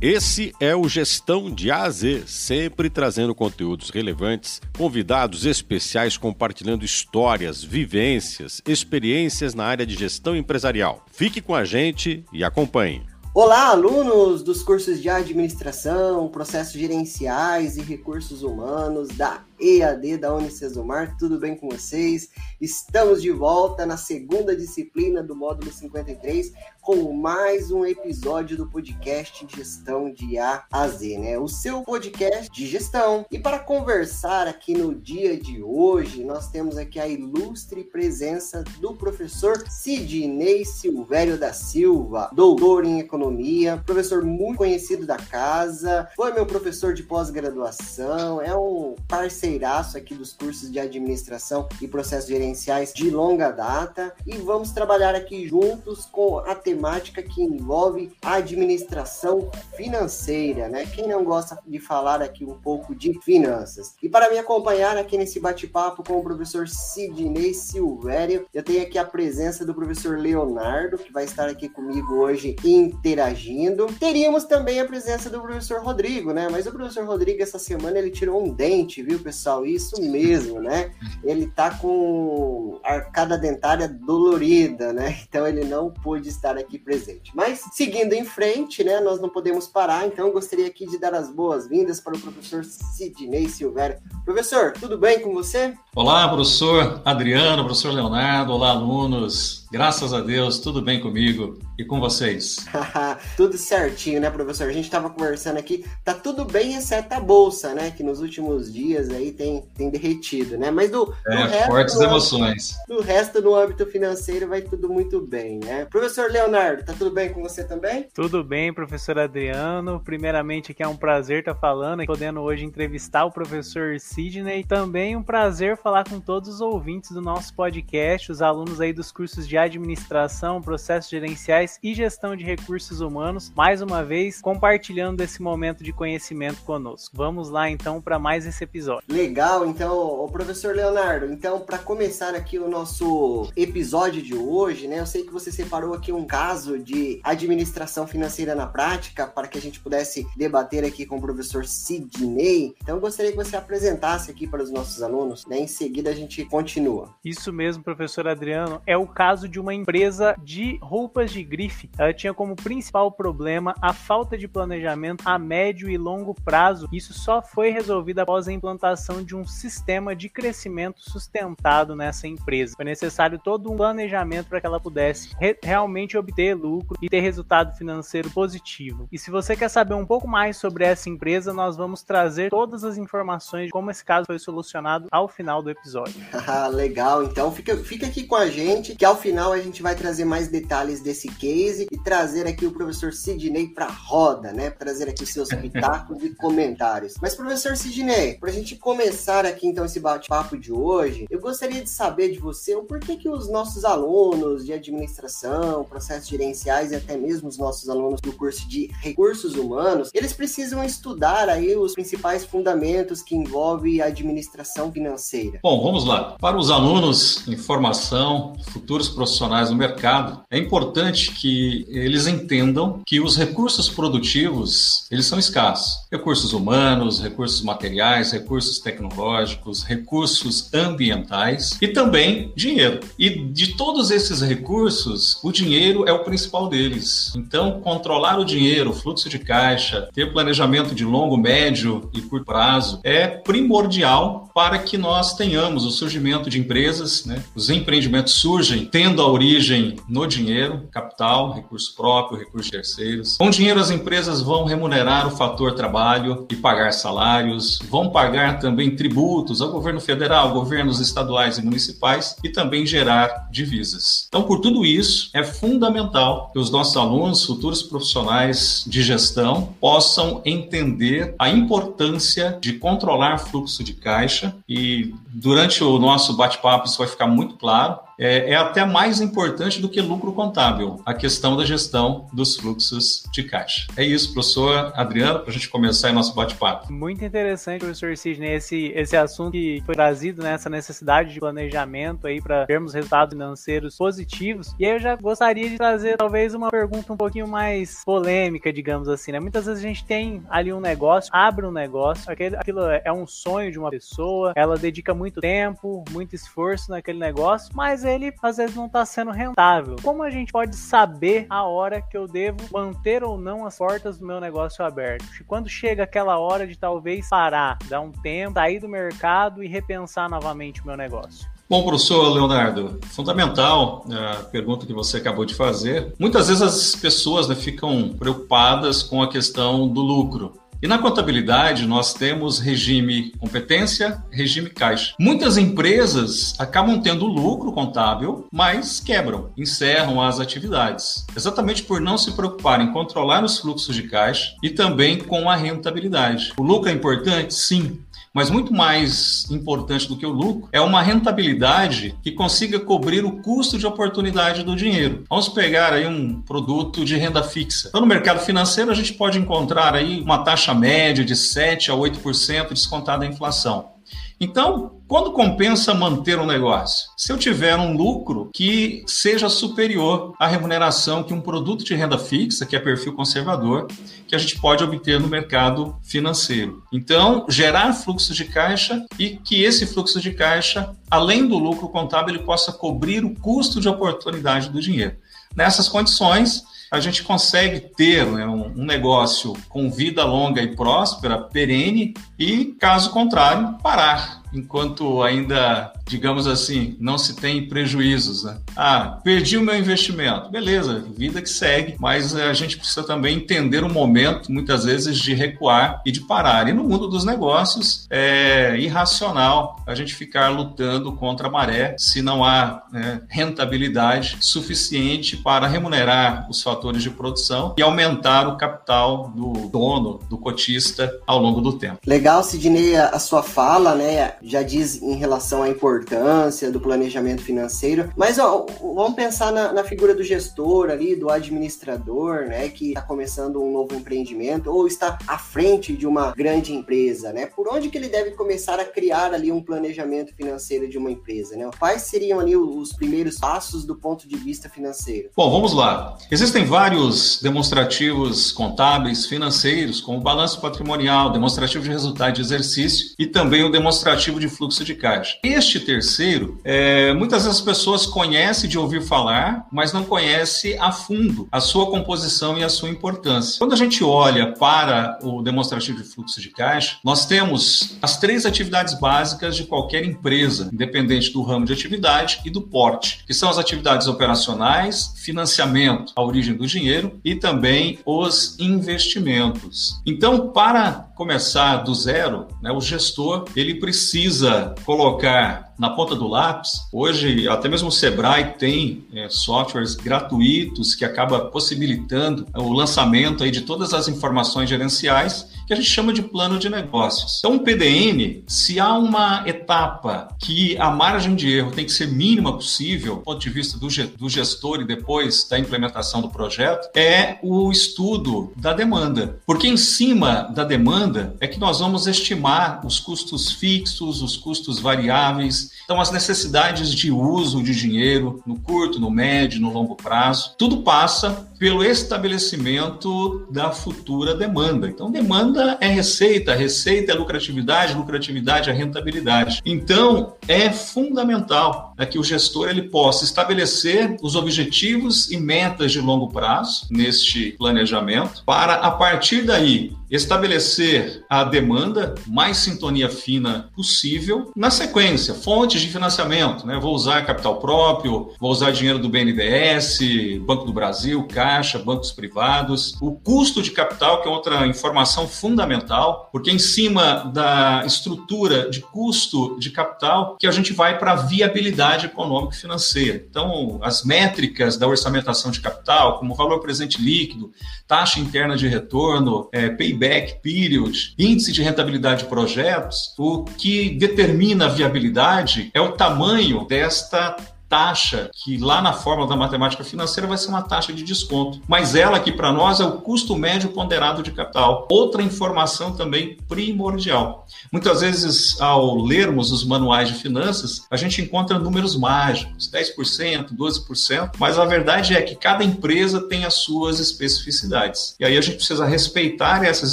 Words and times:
Esse 0.00 0.52
é 0.60 0.76
o 0.76 0.86
Gestão 0.86 1.50
de 1.50 1.70
A 1.70 1.84
a 1.84 1.90
Z, 1.90 2.24
sempre 2.26 2.90
trazendo 2.90 3.34
conteúdos 3.34 3.88
relevantes, 3.88 4.60
convidados 4.76 5.46
especiais 5.46 6.18
compartilhando 6.18 6.84
histórias, 6.84 7.64
vivências, 7.64 8.60
experiências 8.68 9.54
na 9.54 9.64
área 9.64 9.86
de 9.86 9.94
gestão 9.94 10.36
empresarial. 10.36 11.02
Fique 11.10 11.40
com 11.40 11.54
a 11.54 11.64
gente 11.64 12.22
e 12.30 12.44
acompanhe. 12.44 13.06
Olá, 13.32 13.68
alunos 13.68 14.42
dos 14.42 14.62
cursos 14.62 15.00
de 15.00 15.08
administração, 15.08 16.28
processos 16.28 16.74
gerenciais 16.74 17.78
e 17.78 17.82
recursos 17.82 18.42
humanos 18.42 19.08
da 19.08 19.44
EAD 19.58 20.18
da 20.18 20.34
Unicesumar, 20.34 21.16
tudo 21.18 21.38
bem 21.38 21.56
com 21.56 21.70
vocês? 21.70 22.28
Estamos 22.60 23.22
de 23.22 23.30
volta 23.30 23.86
na 23.86 23.96
segunda 23.96 24.54
disciplina 24.54 25.22
do 25.22 25.34
módulo 25.34 25.72
53 25.72 26.52
com 26.80 27.12
mais 27.12 27.70
um 27.70 27.84
episódio 27.84 28.56
do 28.56 28.68
podcast 28.68 29.46
Gestão 29.48 30.12
de 30.12 30.38
A 30.38 30.64
a 30.70 30.86
Z, 30.86 31.18
né? 31.18 31.38
O 31.38 31.48
seu 31.48 31.82
podcast 31.82 32.50
de 32.50 32.66
gestão. 32.66 33.26
E 33.30 33.38
para 33.38 33.58
conversar 33.58 34.46
aqui 34.46 34.72
no 34.72 34.94
dia 34.94 35.36
de 35.36 35.62
hoje, 35.62 36.22
nós 36.22 36.48
temos 36.48 36.76
aqui 36.76 37.00
a 37.00 37.08
ilustre 37.08 37.82
presença 37.82 38.62
do 38.78 38.94
professor 38.94 39.64
Sidney 39.68 40.64
Silvério 40.64 41.38
da 41.38 41.52
Silva, 41.52 42.30
doutor 42.32 42.84
em 42.84 43.00
economia, 43.00 43.82
professor 43.84 44.24
muito 44.24 44.58
conhecido 44.58 45.06
da 45.06 45.16
casa, 45.16 46.08
foi 46.14 46.32
meu 46.32 46.46
professor 46.46 46.94
de 46.94 47.02
pós-graduação, 47.02 48.40
é 48.40 48.56
um 48.56 48.94
parceiro 49.08 49.45
parceiraço 49.46 49.96
aqui 49.96 50.14
dos 50.14 50.32
cursos 50.32 50.70
de 50.70 50.80
administração 50.80 51.68
e 51.80 51.86
processos 51.86 52.28
gerenciais 52.28 52.92
de 52.92 53.10
longa 53.10 53.52
data 53.52 54.12
e 54.26 54.36
vamos 54.38 54.72
trabalhar 54.72 55.14
aqui 55.14 55.46
juntos 55.46 56.04
com 56.06 56.38
a 56.38 56.54
temática 56.54 57.22
que 57.22 57.42
envolve 57.42 58.12
a 58.22 58.34
administração 58.34 59.48
financeira, 59.76 60.68
né? 60.68 60.84
Quem 60.86 61.06
não 61.06 61.22
gosta 61.22 61.58
de 61.64 61.78
falar 61.78 62.20
aqui 62.20 62.44
um 62.44 62.58
pouco 62.58 62.94
de 62.94 63.18
finanças? 63.20 63.94
E 64.02 64.08
para 64.08 64.28
me 64.30 64.38
acompanhar 64.38 64.96
aqui 64.96 65.16
nesse 65.16 65.38
bate-papo 65.38 66.02
com 66.02 66.18
o 66.18 66.22
professor 66.22 66.68
Sidney 66.68 67.54
Silvério, 67.54 68.46
eu 68.52 68.64
tenho 68.64 68.82
aqui 68.82 68.98
a 68.98 69.04
presença 69.04 69.64
do 69.64 69.74
professor 69.74 70.18
Leonardo, 70.18 70.98
que 70.98 71.12
vai 71.12 71.24
estar 71.24 71.48
aqui 71.48 71.68
comigo 71.68 72.14
hoje 72.16 72.56
interagindo. 72.64 73.86
Teríamos 74.00 74.44
também 74.44 74.80
a 74.80 74.84
presença 74.84 75.30
do 75.30 75.40
professor 75.40 75.80
Rodrigo, 75.82 76.32
né? 76.32 76.48
Mas 76.50 76.66
o 76.66 76.72
professor 76.72 77.06
Rodrigo 77.06 77.42
essa 77.42 77.58
semana 77.58 77.98
ele 77.98 78.10
tirou 78.10 78.42
um 78.42 78.52
dente, 78.52 79.02
viu, 79.02 79.20
pessoal? 79.20 79.35
Pessoal, 79.36 79.66
isso 79.66 80.00
mesmo, 80.00 80.60
né? 80.60 80.90
Ele 81.22 81.46
tá 81.46 81.70
com 81.70 82.80
arcada 82.82 83.36
dentária 83.36 83.86
dolorida, 83.86 84.92
né? 84.92 85.20
Então 85.28 85.46
ele 85.46 85.64
não 85.64 85.90
pôde 85.90 86.28
estar 86.28 86.56
aqui 86.56 86.78
presente. 86.78 87.30
Mas 87.34 87.62
seguindo 87.72 88.14
em 88.14 88.24
frente, 88.24 88.82
né? 88.82 89.00
Nós 89.00 89.20
não 89.20 89.28
podemos 89.28 89.66
parar, 89.66 90.06
então 90.06 90.32
gostaria 90.32 90.66
aqui 90.66 90.86
de 90.86 90.98
dar 90.98 91.14
as 91.14 91.30
boas-vindas 91.30 92.00
para 92.00 92.16
o 92.16 92.18
professor 92.18 92.64
Sidney 92.64 93.48
Silvério. 93.48 93.98
Professor, 94.24 94.72
tudo 94.72 94.96
bem 94.96 95.20
com 95.20 95.34
você? 95.34 95.74
Olá, 95.94 96.26
professor 96.28 97.02
Adriano, 97.04 97.64
professor 97.64 97.92
Leonardo, 97.92 98.52
olá, 98.52 98.70
alunos. 98.70 99.65
Graças 99.70 100.14
a 100.14 100.20
Deus, 100.20 100.60
tudo 100.60 100.80
bem 100.80 101.00
comigo 101.00 101.58
e 101.76 101.84
com 101.84 101.98
vocês. 101.98 102.64
tudo 103.36 103.58
certinho, 103.58 104.20
né, 104.20 104.30
professor? 104.30 104.68
A 104.68 104.72
gente 104.72 104.84
estava 104.84 105.10
conversando 105.10 105.58
aqui, 105.58 105.84
tá 106.04 106.14
tudo 106.14 106.44
bem 106.44 106.76
exceto 106.76 107.12
a 107.14 107.20
bolsa, 107.20 107.74
né? 107.74 107.90
Que 107.90 108.02
nos 108.04 108.20
últimos 108.20 108.72
dias 108.72 109.10
aí 109.10 109.32
tem, 109.32 109.62
tem 109.74 109.90
derretido, 109.90 110.56
né? 110.56 110.70
Mas 110.70 110.90
do, 110.90 111.12
é, 111.26 111.36
do 111.36 111.50
resto, 111.50 111.66
fortes 111.66 112.00
emoções. 112.00 112.76
Do 112.86 113.00
resto, 113.00 113.42
no 113.42 113.56
âmbito 113.56 113.84
financeiro, 113.86 114.48
vai 114.48 114.62
tudo 114.62 114.88
muito 114.88 115.20
bem, 115.20 115.58
né? 115.58 115.84
Professor 115.86 116.30
Leonardo, 116.30 116.84
tá 116.84 116.92
tudo 116.92 117.10
bem 117.10 117.32
com 117.32 117.42
você 117.42 117.64
também? 117.64 118.06
Tudo 118.14 118.44
bem, 118.44 118.72
professor 118.72 119.18
Adriano. 119.18 120.00
Primeiramente, 120.00 120.70
aqui 120.70 120.82
é 120.82 120.88
um 120.88 120.96
prazer 120.96 121.40
estar 121.40 121.54
tá 121.54 121.60
falando, 121.60 122.06
podendo 122.06 122.40
hoje 122.40 122.64
entrevistar 122.64 123.24
o 123.24 123.32
professor 123.32 123.98
Sidney. 123.98 124.62
Também 124.62 125.16
um 125.16 125.22
prazer 125.24 125.76
falar 125.76 126.08
com 126.08 126.20
todos 126.20 126.48
os 126.48 126.60
ouvintes 126.60 127.10
do 127.10 127.20
nosso 127.20 127.52
podcast, 127.52 128.30
os 128.30 128.40
alunos 128.40 128.80
aí 128.80 128.92
dos 128.92 129.10
cursos 129.10 129.46
de 129.46 129.56
de 129.56 129.58
administração, 129.66 130.60
processos 130.60 131.10
gerenciais 131.10 131.78
e 131.82 131.94
gestão 131.94 132.34
de 132.34 132.44
recursos 132.44 133.00
humanos, 133.00 133.52
mais 133.54 133.82
uma 133.82 134.04
vez 134.04 134.40
compartilhando 134.40 135.20
esse 135.20 135.42
momento 135.42 135.84
de 135.84 135.92
conhecimento 135.92 136.62
conosco. 136.62 137.16
Vamos 137.16 137.50
lá 137.50 137.68
então 137.70 138.00
para 138.00 138.18
mais 138.18 138.46
esse 138.46 138.64
episódio. 138.64 139.04
Legal, 139.08 139.66
então, 139.66 139.96
o 139.96 140.28
professor 140.30 140.74
Leonardo, 140.74 141.26
então 141.26 141.60
para 141.60 141.78
começar 141.78 142.34
aqui 142.34 142.58
o 142.58 142.68
nosso 142.68 143.50
episódio 143.56 144.22
de 144.22 144.34
hoje, 144.34 144.86
né? 144.86 145.00
Eu 145.00 145.06
sei 145.06 145.24
que 145.24 145.32
você 145.32 145.50
separou 145.52 145.94
aqui 145.94 146.12
um 146.12 146.24
caso 146.24 146.78
de 146.78 147.20
administração 147.22 148.06
financeira 148.06 148.54
na 148.54 148.66
prática 148.66 149.26
para 149.26 149.48
que 149.48 149.58
a 149.58 149.60
gente 149.60 149.80
pudesse 149.80 150.26
debater 150.36 150.84
aqui 150.84 151.04
com 151.04 151.16
o 151.16 151.20
professor 151.20 151.66
Sidney. 151.66 152.74
Então, 152.82 152.96
eu 152.96 153.00
gostaria 153.00 153.30
que 153.32 153.36
você 153.36 153.56
apresentasse 153.56 154.30
aqui 154.30 154.46
para 154.46 154.62
os 154.62 154.70
nossos 154.70 155.02
alunos, 155.02 155.44
né? 155.46 155.58
Em 155.58 155.66
seguida 155.66 156.10
a 156.10 156.14
gente 156.14 156.44
continua. 156.44 157.14
Isso 157.24 157.52
mesmo, 157.52 157.82
professor 157.82 158.26
Adriano, 158.28 158.80
é 158.86 158.96
o 158.96 159.06
caso 159.06 159.45
caso 159.46 159.48
de 159.48 159.60
uma 159.60 159.72
empresa 159.72 160.34
de 160.42 160.78
roupas 160.82 161.30
de 161.30 161.42
grife. 161.42 161.88
Ela 161.96 162.12
tinha 162.12 162.34
como 162.34 162.56
principal 162.56 163.10
problema 163.10 163.74
a 163.80 163.92
falta 163.92 164.36
de 164.36 164.48
planejamento 164.48 165.22
a 165.24 165.38
médio 165.38 165.88
e 165.88 165.96
longo 165.96 166.34
prazo. 166.34 166.88
Isso 166.92 167.14
só 167.14 167.40
foi 167.40 167.70
resolvido 167.70 168.18
após 168.18 168.48
a 168.48 168.52
implantação 168.52 169.22
de 169.22 169.34
um 169.34 169.46
sistema 169.46 170.14
de 170.14 170.28
crescimento 170.28 171.00
sustentado 171.00 171.94
nessa 171.94 172.26
empresa. 172.26 172.74
Foi 172.76 172.84
necessário 172.84 173.38
todo 173.38 173.70
um 173.70 173.76
planejamento 173.76 174.48
para 174.48 174.60
que 174.60 174.66
ela 174.66 174.80
pudesse 174.80 175.34
re 175.38 175.56
realmente 175.62 176.18
obter 176.18 176.54
lucro 176.54 176.98
e 177.00 177.08
ter 177.08 177.20
resultado 177.20 177.76
financeiro 177.76 178.30
positivo. 178.30 179.08
E 179.10 179.18
se 179.18 179.30
você 179.30 179.56
quer 179.56 179.68
saber 179.68 179.94
um 179.94 180.06
pouco 180.06 180.28
mais 180.28 180.56
sobre 180.56 180.84
essa 180.84 181.08
empresa, 181.08 181.52
nós 181.52 181.76
vamos 181.76 182.02
trazer 182.02 182.50
todas 182.50 182.84
as 182.84 182.96
informações 182.98 183.66
de 183.66 183.72
como 183.72 183.90
esse 183.90 184.04
caso 184.04 184.26
foi 184.26 184.38
solucionado 184.38 185.08
ao 185.10 185.28
final 185.28 185.62
do 185.62 185.70
episódio. 185.70 186.14
Legal, 186.72 187.24
então 187.24 187.52
fica, 187.52 187.76
fica 187.76 188.06
aqui 188.06 188.24
com 188.24 188.36
a 188.36 188.48
gente 188.48 188.94
que 188.94 189.04
ao 189.04 189.16
final 189.16 189.35
final 189.36 189.52
a 189.52 189.58
gente 189.58 189.82
vai 189.82 189.94
trazer 189.94 190.24
mais 190.24 190.48
detalhes 190.48 191.02
desse 191.02 191.28
case 191.28 191.86
e 191.92 191.98
trazer 191.98 192.46
aqui 192.46 192.64
o 192.64 192.72
professor 192.72 193.12
Sidney 193.12 193.68
para 193.68 193.86
roda, 193.86 194.50
né? 194.50 194.70
Trazer 194.70 195.10
aqui 195.10 195.26
seus 195.26 195.50
pitacos 195.60 196.24
e 196.24 196.30
comentários. 196.30 197.16
Mas 197.20 197.34
professor 197.34 197.76
Sidney, 197.76 198.38
para 198.38 198.48
a 198.48 198.52
gente 198.52 198.76
começar 198.76 199.44
aqui 199.44 199.66
então 199.66 199.84
esse 199.84 200.00
bate-papo 200.00 200.56
de 200.56 200.72
hoje, 200.72 201.26
eu 201.28 201.38
gostaria 201.38 201.82
de 201.82 201.90
saber 201.90 202.32
de 202.32 202.38
você 202.38 202.74
o 202.74 202.84
porquê 202.84 203.18
que 203.18 203.28
os 203.28 203.46
nossos 203.46 203.84
alunos 203.84 204.64
de 204.64 204.72
administração, 204.72 205.84
processos 205.84 206.28
gerenciais 206.28 206.92
e 206.92 206.94
até 206.94 207.14
mesmo 207.14 207.46
os 207.46 207.58
nossos 207.58 207.90
alunos 207.90 208.22
do 208.22 208.32
curso 208.32 208.66
de 208.66 208.90
recursos 209.02 209.54
humanos, 209.54 210.08
eles 210.14 210.32
precisam 210.32 210.82
estudar 210.82 211.50
aí 211.50 211.76
os 211.76 211.92
principais 211.92 212.42
fundamentos 212.42 213.20
que 213.20 213.36
envolvem 213.36 214.00
a 214.00 214.06
administração 214.06 214.90
financeira. 214.90 215.60
Bom, 215.62 215.82
vamos 215.82 216.06
lá. 216.06 216.38
Para 216.40 216.56
os 216.56 216.70
alunos 216.70 217.46
em 217.46 217.58
formação, 217.58 218.54
futuros 218.72 219.10
profissionais 219.10 219.25
profissionais 219.26 219.70
no 219.70 219.76
mercado, 219.76 220.40
é 220.50 220.56
importante 220.56 221.32
que 221.32 221.84
eles 221.88 222.26
entendam 222.26 223.00
que 223.04 223.20
os 223.20 223.36
recursos 223.36 223.88
produtivos, 223.88 225.06
eles 225.10 225.26
são 225.26 225.38
escassos. 225.38 226.06
Recursos 226.10 226.52
humanos, 226.52 227.20
recursos 227.20 227.60
materiais, 227.62 228.32
recursos 228.32 228.78
tecnológicos, 228.78 229.82
recursos 229.82 230.72
ambientais 230.72 231.76
e 231.82 231.88
também 231.88 232.52
dinheiro. 232.54 233.00
E 233.18 233.30
de 233.30 233.76
todos 233.76 234.10
esses 234.10 234.40
recursos, 234.40 235.38
o 235.42 235.50
dinheiro 235.50 236.08
é 236.08 236.12
o 236.12 236.24
principal 236.24 236.68
deles. 236.68 237.32
Então, 237.36 237.80
controlar 237.80 238.38
o 238.38 238.44
dinheiro, 238.44 238.90
o 238.90 238.94
fluxo 238.94 239.28
de 239.28 239.38
caixa, 239.38 240.08
ter 240.14 240.32
planejamento 240.32 240.94
de 240.94 241.04
longo, 241.04 241.36
médio 241.36 242.08
e 242.14 242.20
curto 242.20 242.46
prazo 242.46 243.00
é 243.02 243.26
primordial 243.26 244.50
para 244.54 244.78
que 244.78 244.96
nós 244.96 245.34
tenhamos 245.34 245.84
o 245.84 245.90
surgimento 245.90 246.48
de 246.48 246.60
empresas, 246.60 247.24
né? 247.24 247.42
Os 247.54 247.68
empreendimentos 247.68 248.34
surgem 248.34 248.86
tendo 248.86 249.15
tendo 249.16 249.22
a 249.22 249.32
origem 249.32 249.96
no 250.06 250.26
dinheiro, 250.26 250.86
capital, 250.92 251.54
recurso 251.54 251.94
próprio, 251.96 252.38
recursos 252.38 252.70
terceiros. 252.70 253.38
Com 253.38 253.48
dinheiro, 253.48 253.80
as 253.80 253.90
empresas 253.90 254.42
vão 254.42 254.66
remunerar 254.66 255.26
o 255.26 255.30
fator 255.30 255.72
trabalho 255.72 256.46
e 256.50 256.56
pagar 256.56 256.92
salários, 256.92 257.78
vão 257.88 258.10
pagar 258.10 258.58
também 258.58 258.94
tributos 258.94 259.62
ao 259.62 259.70
governo 259.70 260.02
federal, 260.02 260.52
governos 260.52 261.00
estaduais 261.00 261.56
e 261.56 261.64
municipais 261.64 262.36
e 262.44 262.50
também 262.50 262.84
gerar 262.84 263.48
divisas. 263.50 264.26
Então, 264.28 264.42
por 264.42 264.60
tudo 264.60 264.84
isso, 264.84 265.30
é 265.32 265.42
fundamental 265.42 266.50
que 266.52 266.58
os 266.58 266.70
nossos 266.70 266.96
alunos, 266.98 267.46
futuros 267.46 267.82
profissionais 267.82 268.84
de 268.86 269.02
gestão, 269.02 269.74
possam 269.80 270.42
entender 270.44 271.34
a 271.38 271.48
importância 271.48 272.58
de 272.60 272.74
controlar 272.74 273.38
fluxo 273.38 273.82
de 273.82 273.94
caixa 273.94 274.54
e 274.68 275.14
durante 275.32 275.82
o 275.82 275.98
nosso 275.98 276.36
bate-papo 276.36 276.86
isso 276.86 276.98
vai 276.98 277.08
ficar 277.08 277.26
muito 277.26 277.54
claro 277.54 278.05
é, 278.18 278.52
é, 278.52 278.56
até 278.56 278.84
mais 278.84 279.20
importante 279.20 279.80
do 279.80 279.88
que 279.88 280.00
lucro 280.00 280.32
contábil, 280.32 281.00
a 281.04 281.14
questão 281.14 281.56
da 281.56 281.64
gestão 281.64 282.26
dos 282.32 282.56
fluxos 282.56 283.24
de 283.32 283.42
caixa. 283.42 283.86
É 283.96 284.04
isso, 284.04 284.32
professor 284.32 284.92
Adriano, 284.94 285.40
para 285.40 285.50
a 285.50 285.52
gente 285.52 285.68
começar 285.68 286.12
nosso 286.12 286.34
bate-papo. 286.34 286.92
Muito 286.92 287.24
interessante, 287.24 287.80
professor 287.80 288.16
Sidney, 288.16 288.54
esse, 288.54 288.92
esse 288.94 289.16
assunto 289.16 289.52
que 289.52 289.82
foi 289.84 289.94
trazido, 289.94 290.42
né, 290.42 290.52
essa 290.52 290.70
necessidade 290.70 291.32
de 291.34 291.40
planejamento 291.40 292.26
aí 292.26 292.40
para 292.40 292.66
termos 292.66 292.94
resultados 292.94 293.34
financeiros 293.34 293.96
positivos. 293.96 294.74
E 294.78 294.86
aí 294.86 294.92
eu 294.92 294.98
já 294.98 295.14
gostaria 295.16 295.68
de 295.68 295.76
trazer 295.76 296.16
talvez 296.16 296.54
uma 296.54 296.70
pergunta 296.70 297.12
um 297.12 297.16
pouquinho 297.16 297.46
mais 297.46 298.02
polêmica, 298.04 298.72
digamos 298.72 299.08
assim, 299.08 299.32
né? 299.32 299.40
Muitas 299.40 299.66
vezes 299.66 299.84
a 299.84 299.86
gente 299.86 300.04
tem 300.04 300.42
ali 300.48 300.72
um 300.72 300.80
negócio, 300.80 301.30
abre 301.32 301.66
um 301.66 301.72
negócio, 301.72 302.30
aquele, 302.30 302.56
aquilo 302.56 302.80
é 302.80 303.12
um 303.12 303.26
sonho 303.26 303.70
de 303.70 303.78
uma 303.78 303.90
pessoa, 303.90 304.52
ela 304.56 304.76
dedica 304.76 305.12
muito 305.12 305.40
tempo, 305.40 306.04
muito 306.10 306.34
esforço 306.34 306.90
naquele 306.90 307.18
negócio, 307.18 307.70
mas 307.74 308.05
ele 308.06 308.32
às 308.42 308.56
vezes 308.56 308.74
não 308.74 308.86
está 308.86 309.04
sendo 309.04 309.30
rentável. 309.30 309.96
Como 310.02 310.22
a 310.22 310.30
gente 310.30 310.52
pode 310.52 310.76
saber 310.76 311.46
a 311.50 311.64
hora 311.64 312.00
que 312.00 312.16
eu 312.16 312.26
devo 312.26 312.58
manter 312.72 313.22
ou 313.22 313.36
não 313.36 313.66
as 313.66 313.76
portas 313.76 314.18
do 314.18 314.26
meu 314.26 314.40
negócio 314.40 314.84
aberto? 314.84 315.26
Quando 315.46 315.68
chega 315.68 316.04
aquela 316.04 316.38
hora 316.38 316.66
de 316.66 316.78
talvez 316.78 317.28
parar, 317.28 317.78
dar 317.88 318.00
um 318.00 318.12
tempo, 318.12 318.54
sair 318.54 318.80
do 318.80 318.88
mercado 318.88 319.62
e 319.62 319.68
repensar 319.68 320.30
novamente 320.30 320.82
o 320.82 320.86
meu 320.86 320.96
negócio? 320.96 321.46
Bom, 321.68 321.84
professor 321.84 322.28
Leonardo, 322.32 323.00
fundamental 323.06 324.04
a 324.08 324.44
pergunta 324.44 324.86
que 324.86 324.92
você 324.92 325.16
acabou 325.16 325.44
de 325.44 325.52
fazer. 325.52 326.14
Muitas 326.16 326.46
vezes 326.46 326.62
as 326.62 326.94
pessoas 326.94 327.48
né, 327.48 327.56
ficam 327.56 328.14
preocupadas 328.16 329.02
com 329.02 329.20
a 329.20 329.28
questão 329.28 329.88
do 329.88 330.00
lucro. 330.00 330.52
E 330.86 330.88
na 330.88 330.98
contabilidade 330.98 331.84
nós 331.84 332.14
temos 332.14 332.60
regime 332.60 333.32
competência, 333.40 334.22
regime 334.30 334.70
caixa. 334.70 335.16
Muitas 335.18 335.58
empresas 335.58 336.54
acabam 336.60 337.02
tendo 337.02 337.26
lucro 337.26 337.72
contábil, 337.72 338.46
mas 338.52 339.00
quebram, 339.00 339.50
encerram 339.56 340.22
as 340.22 340.38
atividades, 340.38 341.26
exatamente 341.36 341.82
por 341.82 342.00
não 342.00 342.16
se 342.16 342.30
preocupar 342.36 342.80
em 342.80 342.92
controlar 342.92 343.42
os 343.42 343.58
fluxos 343.58 343.96
de 343.96 344.04
caixa 344.04 344.54
e 344.62 344.70
também 344.70 345.18
com 345.18 345.50
a 345.50 345.56
rentabilidade. 345.56 346.52
O 346.56 346.62
lucro 346.62 346.88
é 346.88 346.92
importante? 346.92 347.52
Sim, 347.52 348.00
mas 348.36 348.50
muito 348.50 348.70
mais 348.70 349.50
importante 349.50 350.06
do 350.06 350.14
que 350.14 350.26
o 350.26 350.30
lucro 350.30 350.68
é 350.70 350.78
uma 350.78 351.00
rentabilidade 351.00 352.14
que 352.22 352.30
consiga 352.30 352.78
cobrir 352.78 353.24
o 353.24 353.40
custo 353.40 353.78
de 353.78 353.86
oportunidade 353.86 354.62
do 354.62 354.76
dinheiro. 354.76 355.24
Vamos 355.30 355.48
pegar 355.48 355.94
aí 355.94 356.06
um 356.06 356.42
produto 356.42 357.02
de 357.02 357.16
renda 357.16 357.42
fixa. 357.42 357.88
Então, 357.88 358.02
no 358.02 358.06
mercado 358.06 358.40
financeiro, 358.40 358.90
a 358.90 358.94
gente 358.94 359.14
pode 359.14 359.38
encontrar 359.38 359.94
aí 359.94 360.20
uma 360.20 360.44
taxa 360.44 360.74
média 360.74 361.24
de 361.24 361.34
7 361.34 361.90
a 361.90 361.94
8% 361.94 362.74
descontada 362.74 363.24
a 363.24 363.26
inflação. 363.26 363.92
Então, 364.38 364.95
quando 365.08 365.32
compensa 365.32 365.94
manter 365.94 366.38
um 366.38 366.46
negócio? 366.46 367.10
Se 367.16 367.32
eu 367.32 367.38
tiver 367.38 367.76
um 367.76 367.96
lucro 367.96 368.50
que 368.52 369.04
seja 369.06 369.48
superior 369.48 370.34
à 370.38 370.48
remuneração 370.48 371.22
que 371.22 371.32
um 371.32 371.40
produto 371.40 371.84
de 371.84 371.94
renda 371.94 372.18
fixa, 372.18 372.66
que 372.66 372.74
é 372.74 372.80
perfil 372.80 373.14
conservador, 373.14 373.86
que 374.26 374.34
a 374.34 374.38
gente 374.38 374.58
pode 374.58 374.82
obter 374.82 375.20
no 375.20 375.28
mercado 375.28 375.96
financeiro. 376.02 376.82
Então, 376.92 377.46
gerar 377.48 377.92
fluxo 377.92 378.34
de 378.34 378.46
caixa 378.46 379.06
e 379.16 379.36
que 379.36 379.62
esse 379.62 379.86
fluxo 379.86 380.20
de 380.20 380.32
caixa, 380.32 380.90
além 381.08 381.46
do 381.46 381.56
lucro 381.56 381.88
contábil, 381.88 382.34
ele 382.34 382.44
possa 382.44 382.72
cobrir 382.72 383.24
o 383.24 383.34
custo 383.36 383.80
de 383.80 383.88
oportunidade 383.88 384.70
do 384.70 384.80
dinheiro. 384.80 385.16
Nessas 385.54 385.88
condições, 385.88 386.64
a 386.90 386.98
gente 386.98 387.22
consegue 387.22 387.80
ter 387.80 388.26
né, 388.26 388.46
um, 388.46 388.66
um, 388.68 388.84
negócio 388.84 389.54
com 389.68 389.90
vida 389.90 390.24
longa 390.24 390.62
e 390.62 390.74
próspera, 390.74 391.38
perene, 391.38 392.14
e, 392.38 392.76
caso 392.78 393.10
contrário, 393.10 393.76
parar 393.82 394.42
enquanto 394.56 395.22
ainda, 395.22 395.92
digamos 396.06 396.46
assim, 396.46 396.96
não 396.98 397.18
se 397.18 397.36
tem 397.36 397.68
prejuízos. 397.68 398.44
Né? 398.44 398.58
Ah, 398.76 399.18
perdi 399.22 399.56
o 399.56 399.62
meu 399.62 399.76
investimento. 399.76 400.50
Beleza, 400.50 401.04
vida 401.16 401.42
que 401.42 401.50
segue, 401.50 401.96
mas 401.98 402.34
a 402.34 402.52
gente 402.52 402.76
precisa 402.76 403.04
também 403.04 403.36
entender 403.36 403.84
o 403.84 403.92
momento, 403.92 404.50
muitas 404.50 404.84
vezes, 404.84 405.18
de 405.18 405.34
recuar 405.34 406.02
e 406.04 406.10
de 406.10 406.20
parar. 406.20 406.68
E 406.68 406.72
no 406.72 406.84
mundo 406.84 407.08
dos 407.08 407.24
negócios, 407.24 408.06
é 408.10 408.76
irracional 408.78 409.82
a 409.86 409.94
gente 409.94 410.14
ficar 410.14 410.48
lutando 410.48 411.12
contra 411.12 411.48
a 411.48 411.50
maré 411.50 411.94
se 411.98 412.22
não 412.22 412.44
há 412.44 412.82
né, 412.90 413.20
rentabilidade 413.28 414.38
suficiente 414.40 415.36
para 415.36 415.66
remunerar 415.66 416.46
os 416.48 416.62
fatores 416.62 417.02
de 417.02 417.10
produção 417.10 417.74
e 417.76 417.82
aumentar 417.82 418.48
o 418.48 418.56
capital 418.56 419.30
do 419.34 419.68
dono, 419.68 420.20
do 420.28 420.38
cotista, 420.38 421.12
ao 421.26 421.38
longo 421.38 421.60
do 421.60 421.74
tempo. 421.74 421.98
Legal, 422.06 422.42
Sidney, 422.42 422.96
a 422.96 423.18
sua 423.18 423.42
fala, 423.42 423.94
né? 423.94 424.34
Já 424.46 424.62
diz 424.62 425.02
em 425.02 425.14
relação 425.14 425.62
à 425.62 425.68
importância 425.68 426.70
do 426.70 426.80
planejamento 426.80 427.42
financeiro, 427.42 428.10
mas 428.16 428.38
ó, 428.38 428.64
vamos 428.80 429.14
pensar 429.14 429.52
na, 429.52 429.72
na, 429.72 429.84
figura 429.84 430.14
do 430.14 430.22
gestor 430.22 430.90
ali, 430.90 431.16
do 431.16 431.30
administrador, 431.30 432.46
né, 432.46 432.68
que 432.68 432.88
está 432.88 433.02
começando 433.02 433.62
um 433.62 433.72
novo 433.72 433.94
empreendimento 433.94 434.70
ou 434.70 434.86
está 434.86 435.18
à 435.26 435.38
frente 435.38 435.92
de 435.92 436.06
uma 436.06 436.32
grande 436.32 436.72
empresa, 436.72 437.32
né? 437.32 437.46
Por 437.46 437.68
onde 437.72 437.88
que 437.88 437.98
ele 437.98 438.08
deve 438.08 438.32
começar 438.32 438.78
a 438.78 438.84
criar 438.84 439.32
ali 439.32 439.50
um 439.50 439.62
planejamento 439.62 440.34
financeiro 440.34 440.88
de 440.88 440.98
uma 440.98 441.10
empresa, 441.10 441.56
né? 441.56 441.68
Quais 441.78 442.02
seriam 442.02 442.40
ali 442.40 442.56
os 442.56 442.92
primeiros 442.92 443.38
passos 443.38 443.84
do 443.84 443.94
ponto 443.96 444.28
de 444.28 444.36
vista 444.36 444.68
financeiro? 444.68 445.30
Bom, 445.36 445.50
vamos 445.50 445.72
lá. 445.72 446.16
Existem 446.30 446.64
vários 446.64 447.40
demonstrativos 447.42 448.52
contábeis 448.52 449.26
financeiros, 449.26 450.00
como 450.00 450.20
balanço 450.20 450.60
patrimonial, 450.60 451.30
demonstrativo 451.30 451.84
de 451.84 451.90
resultado 451.90 452.34
de 452.34 452.40
exercício 452.40 453.14
e 453.18 453.26
também 453.26 453.64
o 453.64 453.70
demonstrativo 453.70 454.35
de 454.40 454.48
fluxo 454.48 454.84
de 454.84 454.94
caixa. 454.94 455.38
Este 455.42 455.80
terceiro, 455.80 456.58
é, 456.64 457.12
muitas 457.12 457.44
vezes 457.44 457.58
as 457.58 457.64
pessoas 457.64 458.06
conhecem 458.06 458.68
de 458.68 458.78
ouvir 458.78 459.02
falar, 459.02 459.66
mas 459.72 459.92
não 459.92 460.04
conhecem 460.04 460.78
a 460.78 460.92
fundo 460.92 461.48
a 461.50 461.60
sua 461.60 461.86
composição 461.90 462.58
e 462.58 462.64
a 462.64 462.68
sua 462.68 462.88
importância. 462.88 463.58
Quando 463.58 463.72
a 463.72 463.76
gente 463.76 464.02
olha 464.02 464.52
para 464.52 465.18
o 465.22 465.42
demonstrativo 465.42 465.98
de 465.98 466.04
fluxo 466.04 466.40
de 466.40 466.50
caixa, 466.50 466.98
nós 467.04 467.26
temos 467.26 467.96
as 468.00 468.18
três 468.18 468.46
atividades 468.46 468.98
básicas 468.98 469.56
de 469.56 469.64
qualquer 469.64 470.04
empresa, 470.04 470.68
independente 470.72 471.32
do 471.32 471.42
ramo 471.42 471.66
de 471.66 471.72
atividade 471.72 472.40
e 472.44 472.50
do 472.50 472.62
porte, 472.62 473.24
que 473.26 473.34
são 473.34 473.48
as 473.48 473.58
atividades 473.58 474.06
operacionais, 474.06 475.12
financiamento, 475.16 476.12
a 476.16 476.22
origem 476.22 476.54
do 476.54 476.66
dinheiro 476.66 477.20
e 477.24 477.34
também 477.34 477.98
os 478.04 478.56
investimentos. 478.58 480.00
Então, 480.06 480.50
para 480.52 481.10
começar 481.16 481.78
do 481.78 481.94
zero, 481.94 482.46
né, 482.62 482.70
o 482.70 482.80
gestor 482.80 483.46
ele 483.56 483.76
precisa 483.76 484.74
colocar 484.84 485.74
na 485.78 485.90
ponta 485.90 486.14
do 486.14 486.28
lápis. 486.28 486.86
Hoje, 486.92 487.48
até 487.48 487.68
mesmo 487.68 487.88
o 487.88 487.92
Sebrae 487.92 488.54
tem 488.58 489.06
é, 489.12 489.28
softwares 489.28 489.94
gratuitos 489.94 490.94
que 490.94 491.04
acaba 491.04 491.46
possibilitando 491.46 492.46
o 492.54 492.72
lançamento 492.72 493.42
aí 493.42 493.50
de 493.50 493.62
todas 493.62 493.94
as 493.94 494.08
informações 494.08 494.68
gerenciais 494.68 495.55
que 495.66 495.72
a 495.72 495.76
gente 495.76 495.88
chama 495.88 496.12
de 496.12 496.22
plano 496.22 496.58
de 496.58 496.68
negócios. 496.68 497.38
Então, 497.38 497.56
o 497.56 497.60
PDN, 497.60 498.44
se 498.46 498.78
há 498.78 498.92
uma 498.94 499.42
etapa 499.46 500.28
que 500.38 500.76
a 500.78 500.90
margem 500.90 501.34
de 501.34 501.52
erro 501.52 501.72
tem 501.72 501.84
que 501.84 501.92
ser 501.92 502.06
mínima 502.06 502.52
possível, 502.52 503.16
do 503.16 503.22
ponto 503.22 503.40
de 503.40 503.50
vista 503.50 503.78
do 503.78 504.28
gestor 504.28 504.80
e 504.80 504.86
depois 504.86 505.46
da 505.48 505.58
implementação 505.58 506.20
do 506.20 506.28
projeto, 506.28 506.88
é 506.96 507.38
o 507.42 507.70
estudo 507.70 508.52
da 508.56 508.72
demanda. 508.72 509.40
Porque 509.44 509.66
em 509.66 509.76
cima 509.76 510.42
da 510.54 510.64
demanda 510.64 511.34
é 511.40 511.48
que 511.48 511.58
nós 511.58 511.80
vamos 511.80 512.06
estimar 512.06 512.84
os 512.86 513.00
custos 513.00 513.50
fixos, 513.50 514.22
os 514.22 514.36
custos 514.36 514.78
variáveis, 514.78 515.70
então 515.84 516.00
as 516.00 516.10
necessidades 516.10 516.92
de 516.94 517.10
uso 517.10 517.62
de 517.62 517.74
dinheiro 517.74 518.42
no 518.46 518.58
curto, 518.58 519.00
no 519.00 519.10
médio, 519.10 519.60
no 519.60 519.72
longo 519.72 519.96
prazo. 519.96 520.54
Tudo 520.58 520.78
passa 520.78 521.48
pelo 521.58 521.84
estabelecimento 521.84 523.46
da 523.50 523.70
futura 523.70 524.34
demanda. 524.34 524.88
Então, 524.88 525.10
demanda 525.10 525.76
é 525.80 525.88
receita, 525.88 526.54
receita 526.54 527.12
é 527.12 527.14
lucratividade, 527.14 527.94
lucratividade 527.94 528.70
é 528.70 528.72
rentabilidade. 528.72 529.60
Então, 529.64 530.34
é 530.48 530.70
fundamental 530.70 531.94
né, 531.98 532.06
que 532.06 532.18
o 532.18 532.24
gestor 532.24 532.68
ele 532.68 532.82
possa 532.82 533.24
estabelecer 533.24 534.16
os 534.22 534.36
objetivos 534.36 535.30
e 535.30 535.36
metas 535.36 535.92
de 535.92 536.00
longo 536.00 536.28
prazo 536.28 536.86
neste 536.90 537.52
planejamento, 537.52 538.42
para 538.44 538.74
a 538.74 538.90
partir 538.90 539.42
daí 539.42 539.94
estabelecer 540.10 541.24
a 541.28 541.44
demanda 541.44 542.14
mais 542.26 542.58
sintonia 542.58 543.08
fina 543.08 543.70
possível. 543.74 544.52
Na 544.54 544.70
sequência, 544.70 545.34
fontes 545.34 545.80
de 545.80 545.88
financiamento, 545.88 546.66
né? 546.66 546.78
Vou 546.80 546.94
usar 546.94 547.26
capital 547.26 547.58
próprio, 547.58 548.30
vou 548.38 548.50
usar 548.50 548.70
dinheiro 548.70 548.98
do 548.98 549.08
BNDES, 549.08 549.98
Banco 550.46 550.64
do 550.64 550.72
Brasil, 550.72 551.24
Caixa, 551.46 551.78
bancos 551.78 552.10
privados. 552.10 552.96
O 553.00 553.12
custo 553.12 553.62
de 553.62 553.70
capital, 553.70 554.20
que 554.20 554.26
é 554.26 554.30
outra 554.30 554.66
informação 554.66 555.28
fundamental, 555.28 556.28
porque 556.32 556.50
em 556.50 556.58
cima 556.58 557.30
da 557.32 557.84
estrutura 557.86 558.68
de 558.68 558.80
custo 558.80 559.56
de 559.60 559.70
capital 559.70 560.36
que 560.40 560.46
a 560.48 560.50
gente 560.50 560.72
vai 560.72 560.98
para 560.98 561.12
a 561.12 561.14
viabilidade 561.14 562.06
econômica 562.06 562.56
e 562.56 562.58
financeira. 562.58 563.24
Então, 563.30 563.78
as 563.80 564.02
métricas 564.02 564.76
da 564.76 564.88
orçamentação 564.88 565.52
de 565.52 565.60
capital, 565.60 566.18
como 566.18 566.34
valor 566.34 566.58
presente 566.58 567.00
líquido, 567.00 567.52
taxa 567.86 568.18
interna 568.18 568.56
de 568.56 568.66
retorno, 568.66 569.48
é, 569.52 569.68
payback 569.68 570.40
period, 570.42 571.14
índice 571.16 571.52
de 571.52 571.62
rentabilidade 571.62 572.24
de 572.24 572.28
projetos, 572.28 573.14
o 573.16 573.44
que 573.44 573.90
determina 573.90 574.66
a 574.66 574.70
viabilidade 574.70 575.70
é 575.72 575.80
o 575.80 575.92
tamanho 575.92 576.66
desta 576.66 577.36
taxa 577.68 578.30
que 578.32 578.58
lá 578.58 578.80
na 578.80 578.92
fórmula 578.92 579.28
da 579.28 579.36
matemática 579.36 579.84
financeira 579.84 580.26
vai 580.26 580.38
ser 580.38 580.48
uma 580.48 580.62
taxa 580.62 580.92
de 580.92 581.02
desconto. 581.02 581.60
Mas 581.66 581.94
ela 581.94 582.16
aqui 582.16 582.32
para 582.32 582.52
nós 582.52 582.80
é 582.80 582.84
o 582.84 583.00
custo 583.00 583.36
médio 583.36 583.70
ponderado 583.70 584.22
de 584.22 584.30
capital. 584.30 584.86
Outra 584.90 585.22
informação 585.22 585.92
também 585.92 586.36
primordial. 586.48 587.46
Muitas 587.72 588.00
vezes, 588.00 588.60
ao 588.60 588.96
lermos 588.96 589.50
os 589.50 589.64
manuais 589.64 590.08
de 590.08 590.14
finanças, 590.14 590.86
a 590.90 590.96
gente 590.96 591.20
encontra 591.20 591.58
números 591.58 591.96
mágicos, 591.96 592.70
10%, 592.70 593.54
12%, 593.56 594.32
mas 594.38 594.58
a 594.58 594.64
verdade 594.64 595.14
é 595.14 595.22
que 595.22 595.34
cada 595.34 595.64
empresa 595.64 596.20
tem 596.20 596.44
as 596.44 596.54
suas 596.54 597.00
especificidades. 597.00 598.14
E 598.18 598.24
aí 598.24 598.36
a 598.36 598.40
gente 598.40 598.56
precisa 598.56 598.84
respeitar 598.84 599.64
essas 599.64 599.92